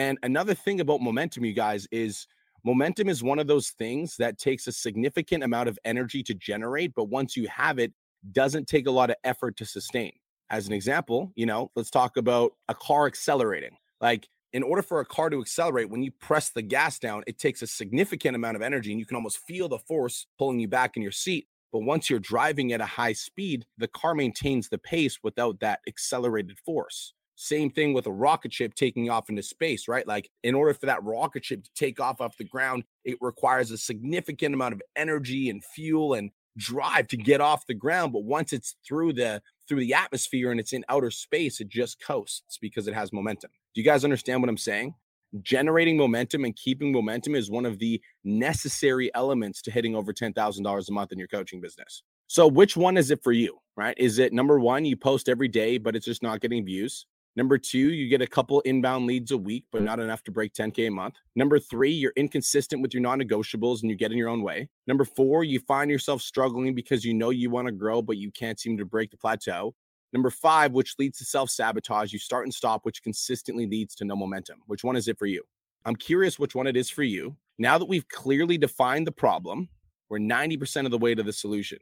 And 0.00 0.16
another 0.22 0.54
thing 0.54 0.80
about 0.80 1.02
momentum, 1.02 1.44
you 1.44 1.52
guys, 1.52 1.86
is 1.92 2.26
momentum 2.64 3.06
is 3.10 3.22
one 3.22 3.38
of 3.38 3.46
those 3.46 3.68
things 3.68 4.16
that 4.16 4.38
takes 4.38 4.66
a 4.66 4.72
significant 4.72 5.44
amount 5.44 5.68
of 5.68 5.78
energy 5.84 6.22
to 6.22 6.32
generate, 6.32 6.94
but 6.94 7.10
once 7.10 7.36
you 7.36 7.46
have 7.48 7.78
it, 7.78 7.92
doesn't 8.32 8.66
take 8.66 8.86
a 8.86 8.90
lot 8.90 9.10
of 9.10 9.16
effort 9.24 9.58
to 9.58 9.66
sustain. 9.66 10.12
As 10.48 10.66
an 10.66 10.72
example, 10.72 11.32
you 11.34 11.44
know, 11.44 11.70
let's 11.76 11.90
talk 11.90 12.16
about 12.16 12.52
a 12.70 12.74
car 12.74 13.06
accelerating. 13.06 13.76
Like, 14.00 14.26
in 14.54 14.62
order 14.62 14.80
for 14.80 15.00
a 15.00 15.04
car 15.04 15.28
to 15.28 15.38
accelerate, 15.38 15.90
when 15.90 16.02
you 16.02 16.12
press 16.12 16.48
the 16.48 16.62
gas 16.62 16.98
down, 16.98 17.22
it 17.26 17.38
takes 17.38 17.60
a 17.60 17.66
significant 17.66 18.34
amount 18.34 18.56
of 18.56 18.62
energy, 18.62 18.92
and 18.92 18.98
you 18.98 19.04
can 19.04 19.16
almost 19.16 19.40
feel 19.46 19.68
the 19.68 19.78
force 19.80 20.26
pulling 20.38 20.60
you 20.60 20.68
back 20.68 20.96
in 20.96 21.02
your 21.02 21.12
seat. 21.12 21.46
But 21.72 21.80
once 21.80 22.08
you're 22.08 22.20
driving 22.20 22.72
at 22.72 22.80
a 22.80 22.86
high 22.86 23.12
speed, 23.12 23.66
the 23.76 23.88
car 23.88 24.14
maintains 24.14 24.70
the 24.70 24.78
pace 24.78 25.18
without 25.22 25.60
that 25.60 25.80
accelerated 25.86 26.58
force. 26.64 27.12
Same 27.40 27.70
thing 27.70 27.94
with 27.94 28.06
a 28.06 28.12
rocket 28.12 28.52
ship 28.52 28.74
taking 28.74 29.08
off 29.08 29.30
into 29.30 29.42
space, 29.42 29.88
right? 29.88 30.06
Like, 30.06 30.28
in 30.42 30.54
order 30.54 30.74
for 30.74 30.84
that 30.84 31.02
rocket 31.02 31.42
ship 31.42 31.64
to 31.64 31.70
take 31.74 31.98
off 31.98 32.20
off 32.20 32.36
the 32.36 32.44
ground, 32.44 32.84
it 33.04 33.16
requires 33.22 33.70
a 33.70 33.78
significant 33.78 34.54
amount 34.54 34.74
of 34.74 34.82
energy 34.94 35.48
and 35.48 35.64
fuel 35.64 36.12
and 36.12 36.32
drive 36.58 37.08
to 37.08 37.16
get 37.16 37.40
off 37.40 37.66
the 37.66 37.72
ground. 37.72 38.12
But 38.12 38.24
once 38.24 38.52
it's 38.52 38.76
through 38.86 39.14
the 39.14 39.40
through 39.66 39.80
the 39.80 39.94
atmosphere 39.94 40.50
and 40.50 40.60
it's 40.60 40.74
in 40.74 40.84
outer 40.90 41.10
space, 41.10 41.60
it 41.60 41.68
just 41.68 42.02
coasts 42.04 42.58
because 42.60 42.86
it 42.86 42.94
has 42.94 43.10
momentum. 43.10 43.50
Do 43.74 43.80
you 43.80 43.86
guys 43.86 44.04
understand 44.04 44.42
what 44.42 44.50
I'm 44.50 44.58
saying? 44.58 44.94
generating 45.42 45.96
momentum 45.96 46.44
and 46.44 46.56
keeping 46.56 46.90
momentum 46.90 47.36
is 47.36 47.48
one 47.50 47.64
of 47.64 47.78
the 47.78 48.00
necessary 48.24 49.14
elements 49.14 49.62
to 49.62 49.70
hitting 49.70 49.94
over 49.94 50.12
$10,000 50.12 50.88
a 50.88 50.92
month 50.92 51.12
in 51.12 51.18
your 51.18 51.28
coaching 51.28 51.60
business. 51.60 52.02
So, 52.26 52.48
which 52.48 52.76
one 52.76 52.96
is 52.96 53.12
it 53.12 53.22
for 53.22 53.30
you, 53.30 53.58
right? 53.76 53.96
Is 53.96 54.18
it 54.18 54.32
number 54.32 54.58
one, 54.58 54.84
you 54.84 54.96
post 54.96 55.28
every 55.28 55.48
day, 55.48 55.78
but 55.78 55.94
it's 55.96 56.06
just 56.06 56.22
not 56.22 56.40
getting 56.40 56.64
views? 56.64 57.06
Number 57.36 57.58
two, 57.58 57.78
you 57.78 58.08
get 58.08 58.22
a 58.22 58.26
couple 58.26 58.60
inbound 58.62 59.06
leads 59.06 59.30
a 59.30 59.38
week, 59.38 59.64
but 59.70 59.82
not 59.82 60.00
enough 60.00 60.22
to 60.24 60.32
break 60.32 60.52
10K 60.52 60.88
a 60.88 60.90
month. 60.90 61.14
Number 61.36 61.60
three, 61.60 61.92
you're 61.92 62.12
inconsistent 62.16 62.82
with 62.82 62.92
your 62.92 63.02
non 63.02 63.20
negotiables 63.20 63.82
and 63.82 63.90
you 63.90 63.96
get 63.96 64.10
in 64.10 64.18
your 64.18 64.28
own 64.28 64.42
way. 64.42 64.68
Number 64.86 65.04
four, 65.04 65.44
you 65.44 65.60
find 65.60 65.90
yourself 65.90 66.22
struggling 66.22 66.74
because 66.74 67.04
you 67.04 67.14
know 67.14 67.30
you 67.30 67.48
want 67.48 67.66
to 67.66 67.72
grow, 67.72 68.02
but 68.02 68.16
you 68.16 68.32
can't 68.32 68.58
seem 68.58 68.76
to 68.78 68.84
break 68.84 69.10
the 69.12 69.16
plateau. 69.16 69.74
Number 70.12 70.30
five, 70.30 70.72
which 70.72 70.96
leads 70.98 71.18
to 71.18 71.24
self 71.24 71.50
sabotage. 71.50 72.12
You 72.12 72.18
start 72.18 72.46
and 72.46 72.52
stop, 72.52 72.84
which 72.84 73.02
consistently 73.02 73.66
leads 73.66 73.94
to 73.96 74.04
no 74.04 74.16
momentum. 74.16 74.60
Which 74.66 74.82
one 74.82 74.96
is 74.96 75.06
it 75.06 75.18
for 75.18 75.26
you? 75.26 75.44
I'm 75.84 75.96
curious 75.96 76.38
which 76.38 76.54
one 76.54 76.66
it 76.66 76.76
is 76.76 76.90
for 76.90 77.04
you. 77.04 77.36
Now 77.58 77.78
that 77.78 77.86
we've 77.86 78.08
clearly 78.08 78.58
defined 78.58 79.06
the 79.06 79.12
problem, 79.12 79.68
we're 80.08 80.18
90% 80.18 80.84
of 80.84 80.90
the 80.90 80.98
way 80.98 81.14
to 81.14 81.22
the 81.22 81.32
solution. 81.32 81.78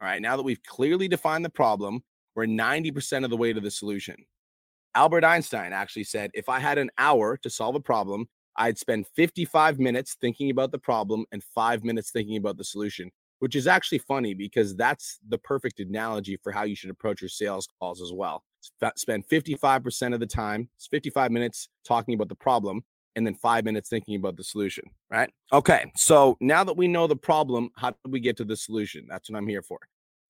All 0.00 0.08
right. 0.08 0.20
Now 0.20 0.36
that 0.36 0.42
we've 0.42 0.62
clearly 0.62 1.08
defined 1.08 1.44
the 1.44 1.50
problem, 1.50 2.02
we're 2.36 2.46
90% 2.46 3.24
of 3.24 3.30
the 3.30 3.36
way 3.36 3.52
to 3.52 3.60
the 3.60 3.70
solution. 3.70 4.16
Albert 4.94 5.24
Einstein 5.24 5.72
actually 5.72 6.04
said, 6.04 6.30
if 6.34 6.48
I 6.48 6.58
had 6.58 6.78
an 6.78 6.90
hour 6.98 7.36
to 7.38 7.50
solve 7.50 7.74
a 7.74 7.80
problem, 7.80 8.28
I'd 8.56 8.78
spend 8.78 9.06
55 9.14 9.78
minutes 9.78 10.16
thinking 10.20 10.50
about 10.50 10.72
the 10.72 10.78
problem 10.78 11.24
and 11.30 11.42
five 11.54 11.84
minutes 11.84 12.10
thinking 12.10 12.36
about 12.36 12.56
the 12.56 12.64
solution, 12.64 13.10
which 13.38 13.54
is 13.54 13.66
actually 13.66 13.98
funny 13.98 14.34
because 14.34 14.74
that's 14.74 15.18
the 15.28 15.38
perfect 15.38 15.78
analogy 15.78 16.36
for 16.42 16.50
how 16.50 16.64
you 16.64 16.74
should 16.74 16.90
approach 16.90 17.22
your 17.22 17.28
sales 17.28 17.68
calls 17.78 18.02
as 18.02 18.12
well. 18.12 18.42
Spend 18.96 19.24
55% 19.28 20.14
of 20.14 20.20
the 20.20 20.26
time, 20.26 20.68
it's 20.76 20.88
55 20.88 21.30
minutes 21.30 21.68
talking 21.86 22.14
about 22.14 22.28
the 22.28 22.34
problem, 22.34 22.82
and 23.14 23.26
then 23.26 23.34
five 23.34 23.64
minutes 23.64 23.88
thinking 23.88 24.16
about 24.16 24.36
the 24.36 24.44
solution, 24.44 24.84
right? 25.10 25.30
Okay, 25.52 25.90
so 25.96 26.36
now 26.40 26.64
that 26.64 26.76
we 26.76 26.88
know 26.88 27.06
the 27.06 27.16
problem, 27.16 27.70
how 27.76 27.90
do 27.90 27.96
we 28.10 28.20
get 28.20 28.36
to 28.38 28.44
the 28.44 28.56
solution? 28.56 29.06
That's 29.08 29.30
what 29.30 29.38
I'm 29.38 29.46
here 29.46 29.62
for. 29.62 29.78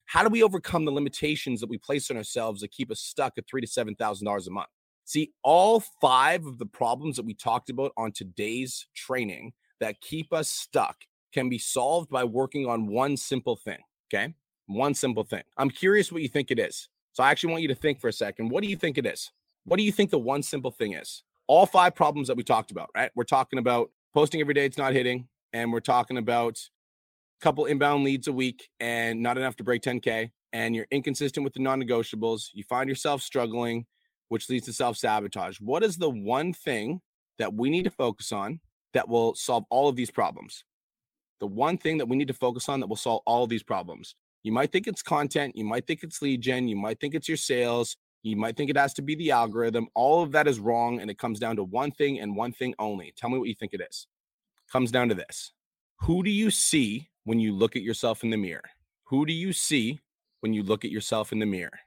How 0.09 0.23
do 0.23 0.31
we 0.31 0.43
overcome 0.43 0.87
the 0.87 0.91
limitations 0.91 1.61
that 1.61 1.69
we 1.69 1.77
place 1.77 2.11
on 2.11 2.17
ourselves 2.17 2.63
that 2.63 2.71
keep 2.71 2.91
us 2.91 2.99
stuck 2.99 3.35
at 3.37 3.47
three 3.47 3.61
to 3.61 3.67
seven 3.67 3.95
thousand 3.95 4.25
dollars 4.25 4.47
a 4.47 4.51
month? 4.51 4.71
See, 5.05 5.33
all 5.45 5.81
five 6.01 6.47
of 6.47 6.59
the 6.59 6.65
problems 6.65 7.17
that 7.17 7.27
we 7.27 7.35
talked 7.35 7.69
about 7.69 7.93
on 7.95 8.13
today's 8.13 8.87
training 8.97 9.53
that 9.81 10.01
keep 10.01 10.33
us 10.33 10.49
stuck 10.49 10.97
can 11.35 11.51
be 11.51 11.59
solved 11.59 12.09
by 12.09 12.25
working 12.25 12.67
on 12.67 12.87
one 12.87 13.19
simple 13.19 13.55
thing. 13.55 13.81
Okay. 14.11 14.33
One 14.67 14.95
simple 14.95 15.25
thing. 15.25 15.43
I'm 15.59 15.69
curious 15.69 16.11
what 16.11 16.23
you 16.23 16.29
think 16.29 16.51
it 16.51 16.59
is. 16.59 16.89
So 17.13 17.23
I 17.23 17.31
actually 17.31 17.51
want 17.51 17.63
you 17.63 17.69
to 17.69 17.75
think 17.75 18.01
for 18.01 18.09
a 18.09 18.13
second. 18.13 18.49
What 18.49 18.63
do 18.63 18.71
you 18.71 18.77
think 18.77 18.97
it 18.97 19.05
is? 19.05 19.31
What 19.65 19.77
do 19.77 19.83
you 19.83 19.93
think 19.93 20.11
the 20.11 20.19
one 20.19 20.43
simple 20.43 20.71
thing 20.71 20.95
is? 20.95 21.23
All 21.49 21.67
five 21.67 21.95
problems 21.95 22.29
that 22.29 22.37
we 22.39 22.45
talked 22.45 22.71
about, 22.71 22.89
right? 22.97 23.11
We're 23.15 23.25
talking 23.25 23.59
about 23.59 23.91
posting 24.15 24.41
every 24.41 24.55
day, 24.55 24.65
it's 24.65 24.79
not 24.79 24.95
hitting. 24.95 25.29
And 25.53 25.71
we're 25.71 25.81
talking 25.81 26.17
about 26.17 26.59
couple 27.41 27.67
inbound 27.67 28.05
leads 28.05 28.29
a 28.29 28.33
week 28.33 28.69
and 28.81 29.23
not 29.23 29.39
enough 29.39 29.57
to 29.57 29.65
break 29.65 29.83
10K. 29.83 30.31
And 30.53 30.75
you're 30.75 30.87
inconsistent 30.91 31.45
with 31.45 31.53
the 31.53 31.61
non 31.61 31.83
negotiables. 31.83 32.49
You 32.53 32.65
find 32.65 32.89
yourself 32.89 33.23
struggling 33.23 33.87
which 34.29 34.49
leads 34.49 34.67
to 34.67 34.73
self 34.73 34.97
sabotage. 34.97 35.59
What 35.61 35.83
is 35.83 35.97
the 35.97 36.11
one 36.11 36.53
thing 36.53 37.01
that 37.39 37.55
we 37.55 37.71
need 37.71 37.85
to 37.85 37.91
focus 37.91 38.33
on 38.33 38.61
that 38.95 39.09
will 39.09 39.35
solve 39.35 39.65
all 39.71 39.89
of 39.89 39.97
these 39.97 40.11
problems? 40.11 40.65
The 41.41 41.47
one 41.47 41.79
thing 41.79 41.99
that 41.99 42.09
we 42.09 42.17
need 42.17 42.29
to 42.29 42.35
focus 42.35 42.69
on 42.69 42.81
that 42.81 42.89
will 42.89 42.97
solve 42.97 43.23
all 43.27 43.45
of 43.45 43.51
these 43.51 43.63
problems. 43.63 44.15
You 44.43 44.53
might 44.53 44.73
think 44.73 44.87
it's 44.87 45.03
content, 45.03 45.57
you 45.57 45.65
might 45.65 45.87
think 45.87 46.03
it's 46.03 46.23
lead 46.23 46.41
gen, 46.41 46.69
you 46.69 46.77
might 46.77 47.01
think 47.01 47.15
it's 47.15 47.29
your 47.29 47.37
sales, 47.37 47.97
you 48.23 48.37
might 48.37 48.57
think 48.57 48.71
it 48.71 48.77
has 48.77 48.95
to 48.95 49.03
be 49.03 49.15
the 49.15 49.31
algorithm. 49.31 49.89
All 49.95 50.23
of 50.23 50.33
that 50.33 50.49
is 50.49 50.59
wrong, 50.59 51.01
and 51.01 51.11
it 51.11 51.19
comes 51.19 51.39
down 51.39 51.57
to 51.57 51.65
one 51.65 51.91
thing 51.91 52.21
and 52.21 52.37
one 52.37 52.53
thing 52.53 52.75
only. 52.79 53.13
Tell 53.17 53.31
me 53.31 53.39
what 53.39 53.49
you 53.49 53.55
think 53.55 53.73
it 53.75 53.81
is. 53.89 54.07
Comes 54.71 54.91
down 54.91 55.09
to 55.09 55.15
this 55.15 55.53
Who 56.01 56.23
do 56.23 56.31
you 56.31 56.51
see 56.51 57.09
when 57.29 57.39
you 57.39 57.53
look 57.53 57.77
at 57.77 57.83
yourself 57.83 58.25
in 58.25 58.31
the 58.31 58.37
mirror? 58.37 58.65
Who 59.05 59.27
do 59.27 59.33
you 59.33 59.53
see 59.53 60.01
when 60.41 60.53
you 60.55 60.63
look 60.63 60.85
at 60.85 60.91
yourself 60.91 61.33
in 61.33 61.39
the 61.39 61.47
mirror? 61.47 61.79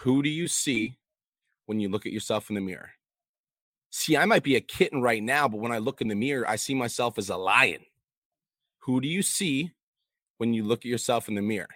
Who 0.00 0.22
do 0.22 0.28
you 0.28 0.46
see 0.46 0.98
when 1.68 1.78
you 1.78 1.88
look 1.90 2.06
at 2.06 2.12
yourself 2.12 2.48
in 2.48 2.54
the 2.54 2.62
mirror. 2.62 2.88
See, 3.90 4.16
I 4.16 4.24
might 4.24 4.42
be 4.42 4.56
a 4.56 4.60
kitten 4.60 5.02
right 5.02 5.22
now, 5.22 5.48
but 5.48 5.60
when 5.60 5.70
I 5.70 5.78
look 5.78 6.00
in 6.00 6.08
the 6.08 6.14
mirror, 6.14 6.48
I 6.48 6.56
see 6.56 6.74
myself 6.74 7.18
as 7.18 7.28
a 7.28 7.36
lion. 7.36 7.82
Who 8.80 9.02
do 9.02 9.08
you 9.08 9.20
see 9.20 9.72
when 10.38 10.54
you 10.54 10.64
look 10.64 10.80
at 10.80 10.86
yourself 10.90 11.28
in 11.28 11.34
the 11.34 11.42
mirror? 11.42 11.68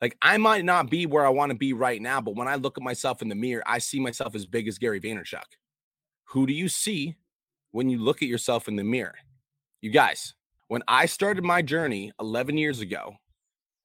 Like, 0.00 0.16
I 0.22 0.36
might 0.36 0.64
not 0.64 0.90
be 0.90 1.06
where 1.06 1.26
I 1.26 1.30
want 1.30 1.50
to 1.50 1.58
be 1.58 1.72
right 1.72 2.00
now, 2.00 2.20
but 2.20 2.36
when 2.36 2.46
I 2.46 2.54
look 2.54 2.78
at 2.78 2.84
myself 2.84 3.20
in 3.20 3.28
the 3.28 3.34
mirror, 3.34 3.64
I 3.66 3.78
see 3.78 3.98
myself 3.98 4.36
as 4.36 4.46
big 4.46 4.68
as 4.68 4.78
Gary 4.78 5.00
Vaynerchuk. 5.00 5.42
Who 6.26 6.46
do 6.46 6.52
you 6.52 6.68
see 6.68 7.16
when 7.72 7.90
you 7.90 7.98
look 7.98 8.22
at 8.22 8.28
yourself 8.28 8.68
in 8.68 8.76
the 8.76 8.84
mirror? 8.84 9.16
You 9.80 9.90
guys, 9.90 10.34
when 10.68 10.82
I 10.88 11.06
started 11.06 11.44
my 11.44 11.62
journey 11.62 12.12
11 12.20 12.58
years 12.58 12.80
ago, 12.80 13.14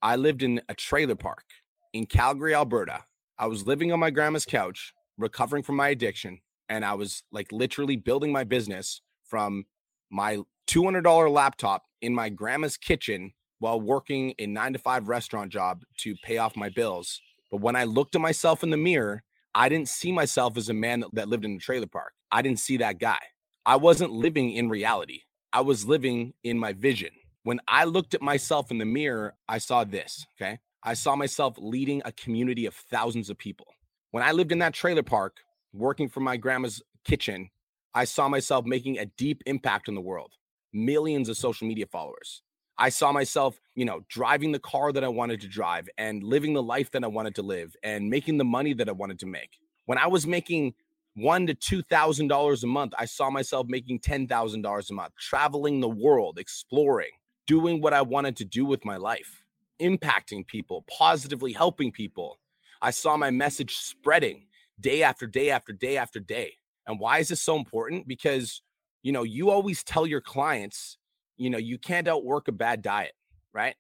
I 0.01 0.15
lived 0.15 0.41
in 0.41 0.61
a 0.67 0.73
trailer 0.73 1.15
park 1.15 1.45
in 1.93 2.07
Calgary, 2.07 2.55
Alberta. 2.55 3.03
I 3.37 3.47
was 3.47 3.67
living 3.67 3.91
on 3.91 3.99
my 3.99 4.09
grandma's 4.09 4.45
couch 4.45 4.93
recovering 5.17 5.61
from 5.61 5.75
my 5.75 5.89
addiction 5.89 6.39
and 6.69 6.83
I 6.83 6.93
was 6.95 7.23
like 7.31 7.51
literally 7.51 7.97
building 7.97 8.31
my 8.31 8.43
business 8.43 9.01
from 9.25 9.65
my 10.09 10.39
$200 10.67 11.31
laptop 11.31 11.83
in 12.01 12.15
my 12.15 12.29
grandma's 12.29 12.77
kitchen 12.77 13.33
while 13.59 13.79
working 13.79 14.33
a 14.39 14.47
9 14.47 14.73
to 14.73 14.79
5 14.79 15.07
restaurant 15.07 15.51
job 15.51 15.83
to 15.99 16.15
pay 16.23 16.39
off 16.39 16.55
my 16.55 16.69
bills. 16.69 17.21
But 17.51 17.61
when 17.61 17.75
I 17.75 17.83
looked 17.83 18.15
at 18.15 18.21
myself 18.21 18.63
in 18.63 18.71
the 18.71 18.77
mirror, 18.77 19.23
I 19.53 19.69
didn't 19.69 19.89
see 19.89 20.11
myself 20.11 20.57
as 20.57 20.69
a 20.69 20.73
man 20.73 21.01
that, 21.01 21.09
that 21.13 21.29
lived 21.29 21.45
in 21.45 21.57
a 21.57 21.59
trailer 21.59 21.87
park. 21.87 22.13
I 22.31 22.41
didn't 22.41 22.59
see 22.59 22.77
that 22.77 22.99
guy. 22.99 23.19
I 23.65 23.75
wasn't 23.75 24.13
living 24.13 24.51
in 24.53 24.69
reality. 24.69 25.21
I 25.53 25.61
was 25.61 25.85
living 25.85 26.33
in 26.43 26.57
my 26.57 26.71
vision. 26.73 27.09
When 27.43 27.59
I 27.67 27.83
looked 27.83 28.13
at 28.13 28.21
myself 28.21 28.71
in 28.71 28.77
the 28.77 28.85
mirror, 28.85 29.35
I 29.49 29.57
saw 29.57 29.83
this, 29.83 30.25
okay? 30.35 30.59
I 30.83 30.93
saw 30.93 31.15
myself 31.15 31.55
leading 31.57 32.01
a 32.05 32.11
community 32.13 32.65
of 32.65 32.73
thousands 32.73 33.29
of 33.29 33.37
people. 33.37 33.67
When 34.11 34.23
I 34.23 34.31
lived 34.31 34.51
in 34.51 34.59
that 34.59 34.73
trailer 34.73 35.03
park, 35.03 35.37
working 35.73 36.07
from 36.07 36.23
my 36.23 36.37
grandma's 36.37 36.81
kitchen, 37.03 37.49
I 37.93 38.05
saw 38.05 38.29
myself 38.29 38.65
making 38.65 38.97
a 38.97 39.05
deep 39.05 39.43
impact 39.45 39.89
in 39.89 39.95
the 39.95 40.01
world, 40.01 40.33
millions 40.71 41.27
of 41.27 41.35
social 41.35 41.67
media 41.67 41.85
followers. 41.85 42.43
I 42.77 42.89
saw 42.89 43.11
myself, 43.11 43.59
you 43.75 43.83
know, 43.83 44.01
driving 44.09 44.53
the 44.53 44.59
car 44.59 44.93
that 44.93 45.03
I 45.03 45.09
wanted 45.09 45.41
to 45.41 45.47
drive 45.47 45.89
and 45.97 46.23
living 46.23 46.53
the 46.53 46.63
life 46.63 46.91
that 46.91 47.03
I 47.03 47.07
wanted 47.07 47.35
to 47.35 47.41
live 47.41 47.75
and 47.83 48.09
making 48.09 48.37
the 48.37 48.45
money 48.45 48.73
that 48.73 48.87
I 48.87 48.93
wanted 48.93 49.19
to 49.19 49.25
make. 49.25 49.57
When 49.85 49.97
I 49.97 50.07
was 50.07 50.25
making 50.25 50.73
one 51.15 51.47
to 51.47 51.53
two 51.53 51.81
thousand 51.83 52.27
dollars 52.27 52.63
a 52.63 52.67
month, 52.67 52.93
I 52.97 53.05
saw 53.05 53.29
myself 53.29 53.67
making 53.69 53.99
ten 53.99 54.27
thousand 54.27 54.61
dollars 54.61 54.89
a 54.89 54.93
month, 54.93 55.13
traveling 55.19 55.79
the 55.79 55.89
world, 55.89 56.39
exploring, 56.39 57.11
doing 57.47 57.81
what 57.81 57.93
I 57.93 58.01
wanted 58.01 58.37
to 58.37 58.45
do 58.45 58.65
with 58.65 58.85
my 58.85 58.97
life, 58.97 59.43
impacting 59.81 60.47
people, 60.47 60.85
positively 60.89 61.53
helping 61.53 61.91
people, 61.91 62.39
I 62.81 62.91
saw 62.91 63.15
my 63.17 63.29
message 63.29 63.75
spreading 63.75 64.47
day 64.79 65.03
after 65.03 65.27
day 65.27 65.51
after 65.51 65.73
day 65.73 65.97
after 65.97 66.19
day. 66.19 66.53
And 66.87 66.99
why 66.99 67.19
is 67.19 67.27
this 67.27 67.41
so 67.41 67.55
important? 67.55 68.07
Because, 68.07 68.61
you 69.03 69.11
know, 69.11 69.23
you 69.23 69.51
always 69.51 69.83
tell 69.83 70.07
your 70.07 70.21
clients, 70.21 70.97
you 71.37 71.49
know, 71.49 71.59
you 71.59 71.77
can't 71.77 72.07
outwork 72.07 72.47
a 72.47 72.51
bad 72.51 72.81
diet, 72.81 73.13
right? 73.53 73.75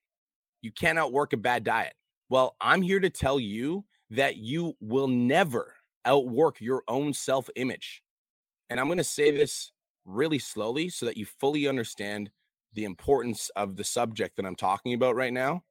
You 0.61 0.71
can't 0.71 0.99
outwork 0.99 1.33
a 1.33 1.37
bad 1.37 1.63
diet. 1.63 1.93
Well, 2.29 2.55
I'm 2.61 2.83
here 2.83 2.99
to 2.99 3.09
tell 3.09 3.39
you 3.39 3.85
that 4.11 4.37
you 4.37 4.75
will 4.79 5.07
never 5.07 5.75
outwork 6.05 6.61
your 6.61 6.83
own 6.87 7.13
self 7.13 7.49
image. 7.55 8.03
And 8.69 8.79
I'm 8.79 8.87
going 8.87 8.97
to 8.97 9.03
say 9.03 9.31
this 9.31 9.71
really 10.05 10.39
slowly 10.39 10.89
so 10.89 11.05
that 11.05 11.17
you 11.17 11.25
fully 11.25 11.67
understand 11.67 12.29
the 12.73 12.85
importance 12.85 13.49
of 13.55 13.75
the 13.75 13.83
subject 13.83 14.37
that 14.37 14.45
I'm 14.45 14.55
talking 14.55 14.93
about 14.93 15.15
right 15.15 15.33
now. 15.33 15.63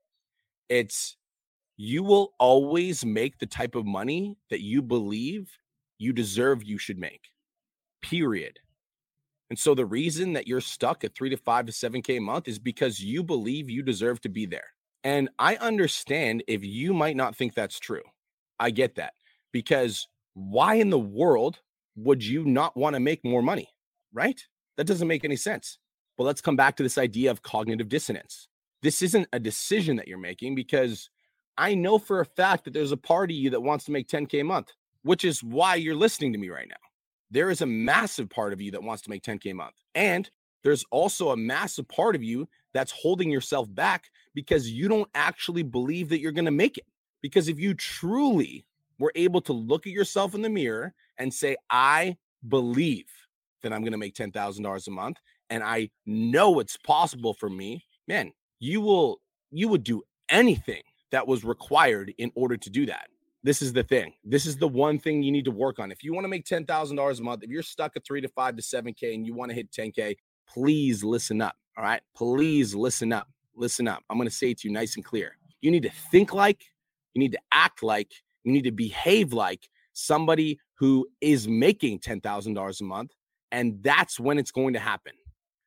It's 0.69 1.17
you 1.77 2.03
will 2.03 2.35
always 2.39 3.05
make 3.05 3.39
the 3.39 3.47
type 3.47 3.75
of 3.75 3.87
money 3.87 4.37
that 4.51 4.61
you 4.61 4.83
believe 4.83 5.51
you 5.99 6.13
deserve 6.13 6.63
you 6.63 6.79
should 6.79 6.99
make. 6.99 7.29
Period. 8.03 8.59
And 9.49 9.59
so 9.59 9.75
the 9.75 9.87
reason 9.87 10.35
that 10.35 10.47
you're 10.47 10.61
stuck 10.61 11.05
at 11.05 11.15
three 11.15 11.31
to 11.31 11.37
five 11.37 11.67
to 11.67 11.73
7K 11.73 12.19
a 12.19 12.21
month 12.21 12.49
is 12.49 12.59
because 12.59 13.01
you 13.01 13.23
believe 13.23 13.69
you 13.69 13.83
deserve 13.83 14.21
to 14.21 14.29
be 14.29 14.47
there. 14.47 14.69
And 15.03 15.29
I 15.39 15.57
understand 15.57 16.45
if 16.47 16.65
you 16.65 16.93
might 16.93 17.17
not 17.17 17.35
think 17.35 17.55
that's 17.55 17.79
true. 17.79 18.03
I 18.59 18.71
get 18.71 18.97
that 18.97 19.15
because 19.53 20.07
why 20.35 20.75
in 20.75 20.91
the 20.91 20.99
world 20.99 21.61
would 21.97 22.25
you 22.25 22.45
not 22.45 22.77
want 22.77 22.95
to 22.95 23.01
make 23.01 23.25
more 23.25 23.43
money? 23.43 23.69
Right? 24.13 24.41
That 24.77 24.87
doesn't 24.87 25.09
make 25.09 25.25
any 25.25 25.37
sense. 25.37 25.79
But 26.17 26.25
let's 26.25 26.41
come 26.41 26.57
back 26.57 26.77
to 26.77 26.83
this 26.83 26.99
idea 26.99 27.31
of 27.31 27.43
cognitive 27.43 27.89
dissonance. 27.89 28.49
This 28.83 29.03
isn't 29.03 29.29
a 29.33 29.39
decision 29.39 29.97
that 29.97 30.09
you're 30.09 30.19
making 30.19 30.55
because 30.55 31.11
I 31.57 31.75
know 31.75 31.99
for 31.99 32.21
a 32.21 32.27
fact 32.27 32.65
that 32.65 32.75
there's 32.75 32.93
a 32.93 32.97
part 32.97 33.31
of 33.31 33.37
you 33.37 33.51
that 33.51 33.63
wants 33.63 33.85
to 33.85 33.91
make 33.91 34.09
10K 34.09 34.41
a 34.41 34.45
month, 34.45 34.73
which 35.03 35.25
is 35.25 35.43
why 35.43 35.75
you're 35.75 35.95
listening 35.95 36.33
to 36.33 36.39
me 36.39 36.49
right 36.49 36.69
now. 36.69 36.77
There 37.31 37.51
is 37.51 37.61
a 37.61 37.67
massive 37.67 38.29
part 38.29 38.53
of 38.53 38.61
you 38.61 38.71
that 38.73 38.83
wants 38.83 39.03
to 39.03 39.11
make 39.11 39.23
10K 39.23 39.51
a 39.51 39.55
month. 39.55 39.77
And 39.95 40.31
there's 40.63 40.85
also 40.91 41.31
a 41.31 41.37
massive 41.37 41.89
part 41.89 42.15
of 42.15 42.23
you 42.23 42.49
that's 42.73 42.93
holding 42.93 43.31
yourself 43.31 43.73
back 43.75 44.11
because 44.35 44.71
you 44.71 44.89
don't 44.89 45.09
actually 45.15 45.63
believe 45.63 46.09
that 46.09 46.21
you're 46.21 46.33
going 46.33 46.45
to 46.45 46.51
make 46.51 46.79
it. 46.79 46.87
Because 47.23 47.49
if 47.49 47.59
you 47.59 47.75
truly 47.75 48.67
were 49.01 49.11
able 49.17 49.41
to 49.41 49.53
look 49.53 49.89
at 49.89 49.93
yourself 49.93 50.37
in 50.37 50.43
the 50.43 50.49
mirror 50.49 50.95
and 51.19 51.35
say, 51.35 51.57
I 51.71 52.17
believe 52.47 53.07
that 53.63 53.73
I'm 53.73 53.81
going 53.81 53.93
to 53.93 53.99
make 53.99 54.15
$10,000 54.15 54.87
a 54.87 54.91
month 54.91 55.17
and 55.49 55.65
I 55.65 55.91
know 56.07 56.61
it's 56.61 56.77
possible 56.77 57.35
for 57.35 57.51
me, 57.51 57.85
man, 58.07 58.33
you 58.61 58.81
will, 58.81 59.21
you 59.51 59.69
would 59.69 59.83
do 59.83 60.03
anything 60.29 60.83
that 61.11 61.27
was 61.27 61.45
required 61.45 62.15
in 62.19 62.31
order 62.37 62.57
to 62.57 62.71
do 62.71 62.87
that. 62.87 63.09
This 63.43 63.63
is 63.63 63.73
the 63.73 63.83
thing. 63.83 64.13
This 64.23 64.47
is 64.47 64.57
the 64.59 64.69
one 64.69 64.99
thing 64.99 65.23
you 65.23 65.33
need 65.33 65.47
to 65.47 65.51
work 65.51 65.79
on. 65.79 65.91
If 65.91 66.05
you 66.05 66.13
want 66.13 66.25
to 66.25 66.29
make 66.29 66.45
$10,000 66.45 67.21
a 67.21 67.23
month, 67.23 67.43
if 67.43 67.51
you're 67.51 67.63
stuck 67.63 67.97
at 67.97 68.05
three 68.05 68.21
to 68.21 68.29
five 68.29 68.55
to 68.57 68.63
7K 68.63 69.15
and 69.15 69.27
you 69.27 69.35
want 69.35 69.51
to 69.51 69.55
hit 69.55 69.73
10K, 69.73 70.17
please 70.47 71.03
listen 71.03 71.41
up. 71.41 71.57
All 71.77 71.85
right. 71.85 72.03
Please 72.15 72.75
listen 72.75 73.13
up. 73.13 73.29
Listen 73.57 73.89
up. 73.89 74.03
I'm 74.11 74.19
going 74.19 74.29
to 74.29 74.35
say 74.35 74.51
it 74.51 74.59
to 74.59 74.69
you 74.69 74.75
nice 74.75 74.97
and 74.97 75.05
clear. 75.05 75.37
You 75.63 75.71
need 75.71 75.83
to 75.85 75.91
think 76.11 76.35
like, 76.35 76.63
you 77.15 77.21
need 77.21 77.33
to 77.33 77.41
act 77.53 77.83
like, 77.83 78.13
you 78.45 78.53
need 78.53 78.65
to 78.65 78.73
behave 78.73 79.33
like 79.33 79.69
somebody 79.93 80.59
who 80.79 81.07
is 81.21 81.47
making 81.49 82.01
$10,000 82.01 82.81
a 82.81 82.85
month. 82.85 83.13
And 83.53 83.83
that's 83.83 84.19
when 84.21 84.39
it's 84.39 84.51
going 84.53 84.75
to 84.75 84.81
happen. 84.81 85.13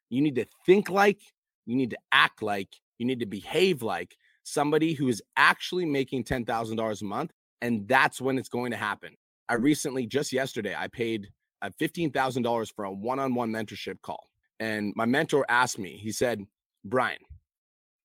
You 0.10 0.22
need 0.22 0.36
to 0.36 0.46
think 0.66 0.90
like, 0.90 1.20
you 1.66 1.76
need 1.76 1.92
to 1.92 1.98
act 2.12 2.42
like, 2.42 2.70
you 2.98 3.06
need 3.06 3.20
to 3.20 3.26
behave 3.26 3.82
like 3.82 4.16
somebody 4.44 4.94
who 4.94 5.08
is 5.08 5.22
actually 5.38 5.86
making 5.86 6.24
$10,000 6.24 7.02
a 7.02 7.06
month. 7.06 7.32
And 7.62 7.88
that's 7.88 8.20
when 8.20 8.38
it's 8.38 8.50
going 8.50 8.72
to 8.72 8.78
happen. 8.78 9.16
I 9.50 9.56
recently, 9.56 10.06
just 10.06 10.34
yesterday, 10.34 10.76
I 10.78 10.88
paid 10.88 11.30
uh, 11.62 11.70
$15,000 11.82 12.74
for 12.76 12.86
a 12.86 12.92
one 12.92 13.20
on 13.20 13.36
one 13.36 13.52
mentorship 13.52 14.02
call. 14.02 14.28
And 14.60 14.94
my 14.96 15.06
mentor 15.06 15.46
asked 15.50 15.80
me, 15.80 15.98
he 15.98 16.12
said, 16.12 16.42
Brian, 16.86 17.20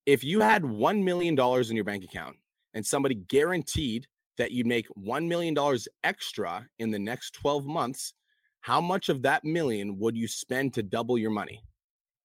if 0.05 0.23
you 0.23 0.39
had 0.41 0.63
$1 0.63 1.03
million 1.03 1.37
in 1.37 1.75
your 1.75 1.85
bank 1.85 2.03
account 2.03 2.37
and 2.73 2.85
somebody 2.85 3.15
guaranteed 3.15 4.07
that 4.39 4.51
you'd 4.51 4.65
make 4.65 4.87
$1 4.97 5.27
million 5.27 5.55
extra 6.03 6.65
in 6.79 6.89
the 6.89 6.97
next 6.97 7.33
12 7.35 7.65
months, 7.65 8.13
how 8.61 8.81
much 8.81 9.09
of 9.09 9.21
that 9.21 9.43
million 9.43 9.99
would 9.99 10.17
you 10.17 10.27
spend 10.27 10.73
to 10.73 10.81
double 10.81 11.17
your 11.17 11.29
money? 11.29 11.61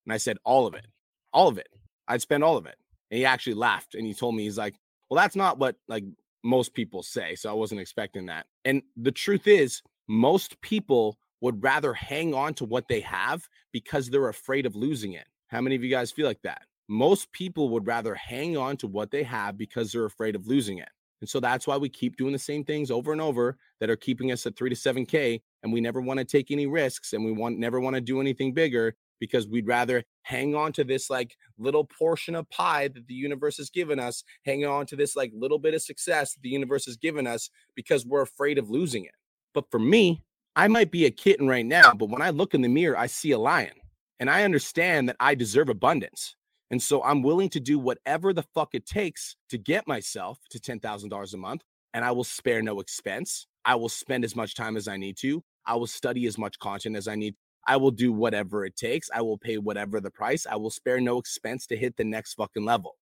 And 0.06 0.14
I 0.14 0.16
said, 0.16 0.38
all 0.44 0.66
of 0.66 0.75
it, 0.75 0.87
all 1.33 1.49
of 1.49 1.59
it. 1.59 1.68
I'd 2.09 2.23
spend 2.23 2.42
all 2.42 2.56
of 2.56 2.66
it. 2.66 2.76
And 3.11 3.18
he 3.18 3.25
actually 3.26 3.54
laughed 3.54 3.94
and 3.94 4.06
he 4.06 4.14
told 4.14 4.35
me, 4.35 4.44
he's 4.44 4.59
like, 4.59 4.75
well, 5.11 5.23
that's 5.23 5.37
not 5.37 5.59
what 5.59 5.76
like 5.88 6.04
most 6.42 6.75
people 6.75 7.02
say. 7.02 7.35
So 7.35 7.50
I 7.50 7.54
wasn't 7.54 7.80
expecting 7.80 8.26
that. 8.26 8.47
And 8.64 8.83
the 8.97 9.12
truth 9.12 9.47
is, 9.47 9.83
most 10.09 10.61
people 10.61 11.18
would 11.40 11.62
rather 11.62 11.94
hang 11.94 12.35
on 12.35 12.54
to 12.54 12.64
what 12.64 12.88
they 12.88 13.00
have 13.00 13.47
because 13.73 14.09
they're 14.09 14.28
afraid 14.28 14.66
of 14.66 14.76
losing 14.76 15.12
it. 15.12 15.26
How 15.49 15.61
many 15.61 15.76
of 15.76 15.83
you 15.83 15.90
guys 15.90 16.11
feel 16.11 16.26
like 16.26 16.42
that? 16.42 16.62
Most 16.88 17.33
people 17.33 17.71
would 17.71 17.87
rather 17.87 18.14
hang 18.14 18.56
on 18.56 18.76
to 18.78 18.87
what 18.87 19.11
they 19.11 19.23
have 19.23 19.56
because 19.56 19.90
they're 19.90 20.04
afraid 20.04 20.37
of 20.37 20.47
losing 20.47 20.78
it. 20.78 20.88
And 21.21 21.28
so 21.28 21.40
that's 21.40 21.66
why 21.66 21.76
we 21.76 21.88
keep 21.88 22.16
doing 22.16 22.33
the 22.33 22.38
same 22.38 22.64
things 22.64 22.90
over 22.90 23.12
and 23.12 23.21
over 23.21 23.56
that 23.80 23.90
are 23.90 23.97
keeping 23.97 24.33
us 24.33 24.47
at 24.47 24.56
three 24.56 24.71
to 24.71 24.76
seven 24.76 25.06
K. 25.06 25.40
And 25.62 25.73
we 25.73 25.80
never 25.80 26.00
want 26.00 26.18
to 26.18 26.25
take 26.25 26.50
any 26.50 26.66
risks 26.66 27.12
and 27.12 27.25
we 27.25 27.33
want 27.33 27.59
never 27.59 27.80
want 27.80 27.94
to 27.94 28.00
do 28.00 28.21
anything 28.21 28.52
bigger 28.52 28.94
because 29.21 29.49
we'd 29.49 29.66
rather 29.66 30.02
hang 30.23 30.54
on 30.54 30.73
to 30.73 30.85
this 30.85 31.09
like 31.09 31.37
little 31.59 31.85
portion 31.85 32.35
of 32.35 32.49
pie 32.50 32.88
that 32.88 33.06
the 33.06 33.14
universe 33.14 33.56
has 33.56 33.71
given 33.71 33.99
us, 33.99 34.25
hang 34.44 34.66
on 34.66 34.87
to 34.87 34.97
this 34.97 35.16
like 35.16 35.33
little 35.35 35.59
bit 35.59 35.75
of 35.75 35.83
success 35.83 36.35
that 36.35 36.42
the 36.42 36.49
universe 36.49 36.85
has 36.85 36.97
given 36.97 37.26
us 37.26 37.49
because 37.75 38.04
we're 38.04 38.23
afraid 38.23 38.59
of 38.59 38.71
losing 38.71 39.04
it. 39.04 39.14
But 39.54 39.71
for 39.71 39.78
me, 39.78 40.23
I 40.56 40.68
might 40.68 40.90
be 40.90 41.06
a 41.06 41.11
kitten 41.11 41.49
right 41.49 41.66
now, 41.66 41.92
but 41.94 42.11
when 42.11 42.23
I 42.23 42.30
look 42.30 42.54
in 42.54 42.62
the 42.62 42.68
mirror, 42.68 42.99
I 42.99 43.06
see 43.06 43.30
a 43.30 43.38
lion 43.38 43.75
and 44.21 44.30
I 44.30 44.44
understand 44.44 45.09
that 45.09 45.16
I 45.18 45.35
deserve 45.35 45.68
abundance. 45.68 46.37
And 46.75 46.83
so 46.83 47.04
I'm 47.04 47.23
willing 47.23 47.50
to 47.50 47.61
do 47.61 47.78
whatever 47.78 48.33
the 48.33 48.43
fuck 48.52 48.71
it 48.75 48.85
takes 48.85 49.37
to 49.49 49.57
get 49.57 49.87
myself 49.87 50.40
to 50.50 50.59
$10,000 50.59 51.33
a 51.33 51.37
month. 51.37 51.62
And 51.95 52.04
I 52.04 52.11
will 52.11 52.25
spare 52.25 52.62
no 52.62 52.81
expense. 52.81 53.47
I 53.64 53.76
will 53.76 53.88
spend 53.88 54.25
as 54.25 54.35
much 54.35 54.57
time 54.57 54.76
as 54.76 54.88
I 54.88 54.97
need 54.97 55.16
to. 55.19 55.45
I 55.64 55.76
will 55.76 55.87
study 55.87 56.26
as 56.26 56.37
much 56.37 56.59
content 56.59 56.97
as 56.97 57.07
I 57.07 57.14
need. 57.14 57.37
I 57.69 57.76
will 57.76 57.93
do 57.93 58.12
whatever 58.12 58.64
it 58.64 58.75
takes. 58.75 59.09
I 59.14 59.23
will 59.23 59.38
pay 59.38 59.57
whatever 59.57 60.00
the 60.00 60.11
price. 60.11 60.49
I 60.50 60.57
will 60.57 60.69
spare 60.69 61.00
no 61.00 61.19
expense 61.19 61.64
to 61.69 61.76
hit 61.76 61.97
the 61.97 62.02
next 62.02 62.35
fucking 62.35 62.64
level. 62.64 62.97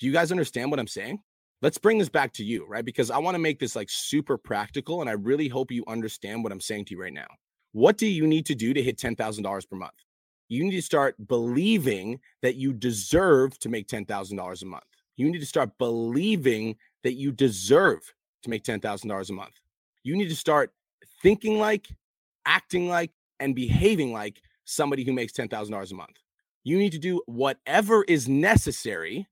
Do 0.00 0.04
you 0.06 0.12
guys 0.12 0.30
understand 0.30 0.70
what 0.70 0.78
I'm 0.78 0.86
saying? 0.86 1.20
Let's 1.62 1.78
bring 1.78 1.96
this 1.96 2.10
back 2.10 2.34
to 2.34 2.44
you, 2.44 2.66
right? 2.68 2.84
Because 2.84 3.10
I 3.10 3.16
want 3.16 3.36
to 3.36 3.42
make 3.42 3.58
this 3.58 3.74
like 3.74 3.88
super 3.88 4.36
practical. 4.36 5.00
And 5.00 5.08
I 5.08 5.14
really 5.14 5.48
hope 5.48 5.72
you 5.72 5.82
understand 5.88 6.42
what 6.44 6.52
I'm 6.52 6.60
saying 6.60 6.84
to 6.84 6.94
you 6.94 7.00
right 7.00 7.10
now. 7.10 7.28
What 7.72 7.96
do 7.96 8.06
you 8.06 8.26
need 8.26 8.44
to 8.44 8.54
do 8.54 8.74
to 8.74 8.82
hit 8.82 8.98
$10,000 8.98 9.70
per 9.70 9.76
month? 9.76 10.03
You 10.48 10.64
need 10.64 10.76
to 10.76 10.82
start 10.82 11.14
believing 11.26 12.20
that 12.42 12.56
you 12.56 12.72
deserve 12.72 13.58
to 13.60 13.68
make 13.68 13.88
$10,000 13.88 14.62
a 14.62 14.66
month. 14.66 14.82
You 15.16 15.30
need 15.30 15.40
to 15.40 15.46
start 15.46 15.70
believing 15.78 16.76
that 17.02 17.14
you 17.14 17.32
deserve 17.32 18.00
to 18.42 18.50
make 18.50 18.64
$10,000 18.64 19.30
a 19.30 19.32
month. 19.32 19.54
You 20.02 20.16
need 20.16 20.28
to 20.28 20.36
start 20.36 20.72
thinking 21.22 21.58
like, 21.58 21.88
acting 22.46 22.88
like, 22.88 23.12
and 23.40 23.54
behaving 23.54 24.12
like 24.12 24.40
somebody 24.64 25.04
who 25.04 25.12
makes 25.12 25.32
$10,000 25.32 25.92
a 25.92 25.94
month. 25.94 26.16
You 26.62 26.78
need 26.78 26.92
to 26.92 26.98
do 26.98 27.22
whatever 27.26 28.04
is 28.04 28.28
necessary 28.28 29.26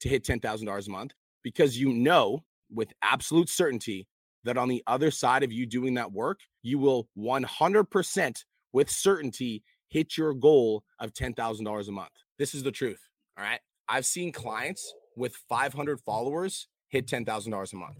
to 0.00 0.08
hit 0.08 0.24
$10,000 0.24 0.86
a 0.86 0.90
month 0.90 1.12
because 1.42 1.78
you 1.78 1.92
know 1.92 2.42
with 2.70 2.92
absolute 3.02 3.48
certainty 3.48 4.06
that 4.44 4.58
on 4.58 4.68
the 4.68 4.82
other 4.86 5.10
side 5.10 5.42
of 5.42 5.52
you 5.52 5.66
doing 5.66 5.94
that 5.94 6.12
work, 6.12 6.40
you 6.62 6.78
will 6.78 7.08
100% 7.16 8.44
with 8.72 8.90
certainty 8.90 9.62
hit 9.92 10.16
your 10.16 10.32
goal 10.32 10.84
of 10.98 11.12
$10,000 11.12 11.88
a 11.88 11.92
month. 11.92 12.12
This 12.38 12.54
is 12.54 12.62
the 12.62 12.72
truth. 12.72 13.00
All 13.36 13.44
right. 13.44 13.60
I've 13.88 14.06
seen 14.06 14.32
clients 14.32 14.94
with 15.16 15.36
500 15.50 16.00
followers 16.00 16.66
hit 16.88 17.06
$10,000 17.06 17.72
a 17.72 17.76
month. 17.76 17.98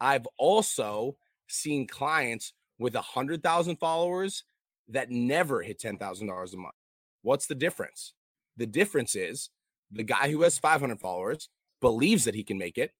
I've 0.00 0.26
also 0.36 1.16
seen 1.48 1.86
clients 1.86 2.52
with 2.78 2.94
100,000 2.94 3.76
followers 3.76 4.44
that 4.88 5.10
never 5.10 5.62
hit 5.62 5.80
$10,000 5.80 6.54
a 6.54 6.56
month. 6.56 6.74
What's 7.22 7.46
the 7.46 7.54
difference? 7.54 8.14
The 8.56 8.66
difference 8.66 9.14
is 9.14 9.50
the 9.92 10.02
guy 10.02 10.30
who 10.30 10.42
has 10.42 10.58
500 10.58 10.98
followers 10.98 11.48
believes 11.80 12.24
that 12.24 12.34
he 12.34 12.42
can 12.42 12.58
make 12.58 12.78
it, 12.78 12.90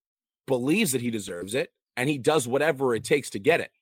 believes 0.46 0.92
that 0.92 1.00
he 1.00 1.10
deserves 1.10 1.54
it, 1.54 1.70
and 1.96 2.08
he 2.08 2.18
does 2.18 2.46
whatever 2.46 2.94
it 2.94 3.02
takes 3.02 3.30
to 3.30 3.40
get 3.40 3.60
it. 3.60 3.72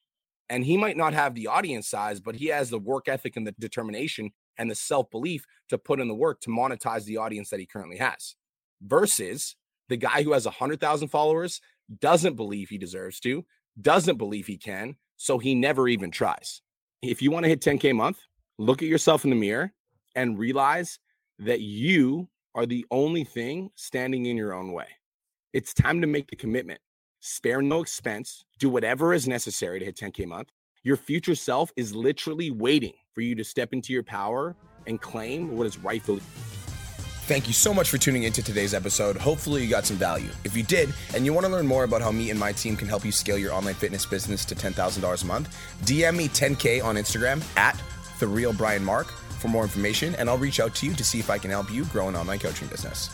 And 0.48 0.64
he 0.64 0.76
might 0.76 0.96
not 0.96 1.12
have 1.12 1.34
the 1.34 1.48
audience 1.48 1.88
size, 1.88 2.20
but 2.20 2.36
he 2.36 2.46
has 2.46 2.70
the 2.70 2.78
work 2.78 3.08
ethic 3.08 3.36
and 3.36 3.46
the 3.46 3.54
determination 3.58 4.30
and 4.58 4.70
the 4.70 4.74
self 4.74 5.10
belief 5.10 5.46
to 5.68 5.78
put 5.78 6.00
in 6.00 6.08
the 6.08 6.14
work 6.14 6.40
to 6.42 6.50
monetize 6.50 7.04
the 7.04 7.16
audience 7.16 7.50
that 7.50 7.60
he 7.60 7.66
currently 7.66 7.96
has. 7.96 8.36
Versus 8.82 9.56
the 9.88 9.96
guy 9.96 10.22
who 10.22 10.32
has 10.32 10.44
100,000 10.44 11.08
followers 11.08 11.60
doesn't 12.00 12.34
believe 12.34 12.68
he 12.68 12.78
deserves 12.78 13.20
to, 13.20 13.44
doesn't 13.80 14.18
believe 14.18 14.46
he 14.46 14.56
can, 14.56 14.96
so 15.16 15.38
he 15.38 15.54
never 15.54 15.88
even 15.88 16.10
tries. 16.10 16.60
If 17.02 17.22
you 17.22 17.30
want 17.30 17.44
to 17.44 17.48
hit 17.48 17.60
10K 17.60 17.90
a 17.90 17.94
month, 17.94 18.20
look 18.58 18.82
at 18.82 18.88
yourself 18.88 19.24
in 19.24 19.30
the 19.30 19.36
mirror 19.36 19.72
and 20.14 20.38
realize 20.38 20.98
that 21.38 21.60
you 21.60 22.28
are 22.54 22.66
the 22.66 22.86
only 22.90 23.24
thing 23.24 23.70
standing 23.76 24.26
in 24.26 24.36
your 24.36 24.54
own 24.54 24.72
way. 24.72 24.86
It's 25.52 25.74
time 25.74 26.00
to 26.00 26.06
make 26.06 26.28
the 26.28 26.36
commitment. 26.36 26.80
Spare 27.20 27.62
no 27.62 27.80
expense, 27.80 28.44
do 28.58 28.68
whatever 28.68 29.12
is 29.12 29.28
necessary 29.28 29.78
to 29.78 29.84
hit 29.84 29.96
10K 29.96 30.24
a 30.24 30.26
month. 30.26 30.48
Your 30.82 30.96
future 30.96 31.34
self 31.34 31.70
is 31.76 31.94
literally 31.94 32.50
waiting 32.50 32.94
for 33.16 33.22
you 33.22 33.34
to 33.34 33.42
step 33.42 33.72
into 33.72 33.94
your 33.94 34.02
power 34.02 34.54
and 34.86 35.00
claim 35.00 35.56
what 35.56 35.66
is 35.66 35.78
rightfully. 35.78 36.20
Thank 37.26 37.48
you 37.48 37.54
so 37.54 37.72
much 37.72 37.88
for 37.88 37.96
tuning 37.96 38.24
into 38.24 38.42
today's 38.42 38.74
episode. 38.74 39.16
Hopefully, 39.16 39.64
you 39.64 39.70
got 39.70 39.86
some 39.86 39.96
value. 39.96 40.28
If 40.44 40.54
you 40.54 40.62
did, 40.62 40.92
and 41.14 41.24
you 41.24 41.32
want 41.32 41.46
to 41.46 41.50
learn 41.50 41.66
more 41.66 41.84
about 41.84 42.02
how 42.02 42.12
me 42.12 42.28
and 42.30 42.38
my 42.38 42.52
team 42.52 42.76
can 42.76 42.86
help 42.86 43.06
you 43.06 43.10
scale 43.10 43.38
your 43.38 43.54
online 43.54 43.74
fitness 43.74 44.04
business 44.04 44.44
to 44.44 44.54
$10,000 44.54 45.22
a 45.22 45.26
month, 45.26 45.56
DM 45.86 46.14
me 46.14 46.28
10K 46.28 46.84
on 46.84 46.96
Instagram 46.96 47.42
at 47.56 47.82
The 48.20 48.26
Real 48.26 48.52
Brian 48.52 48.84
Mark 48.84 49.06
for 49.40 49.48
more 49.48 49.62
information, 49.62 50.14
and 50.16 50.28
I'll 50.28 50.36
reach 50.36 50.60
out 50.60 50.74
to 50.76 50.86
you 50.86 50.92
to 50.92 51.02
see 51.02 51.18
if 51.18 51.30
I 51.30 51.38
can 51.38 51.50
help 51.50 51.72
you 51.72 51.86
grow 51.86 52.08
an 52.08 52.16
online 52.16 52.38
coaching 52.38 52.68
business. 52.68 53.08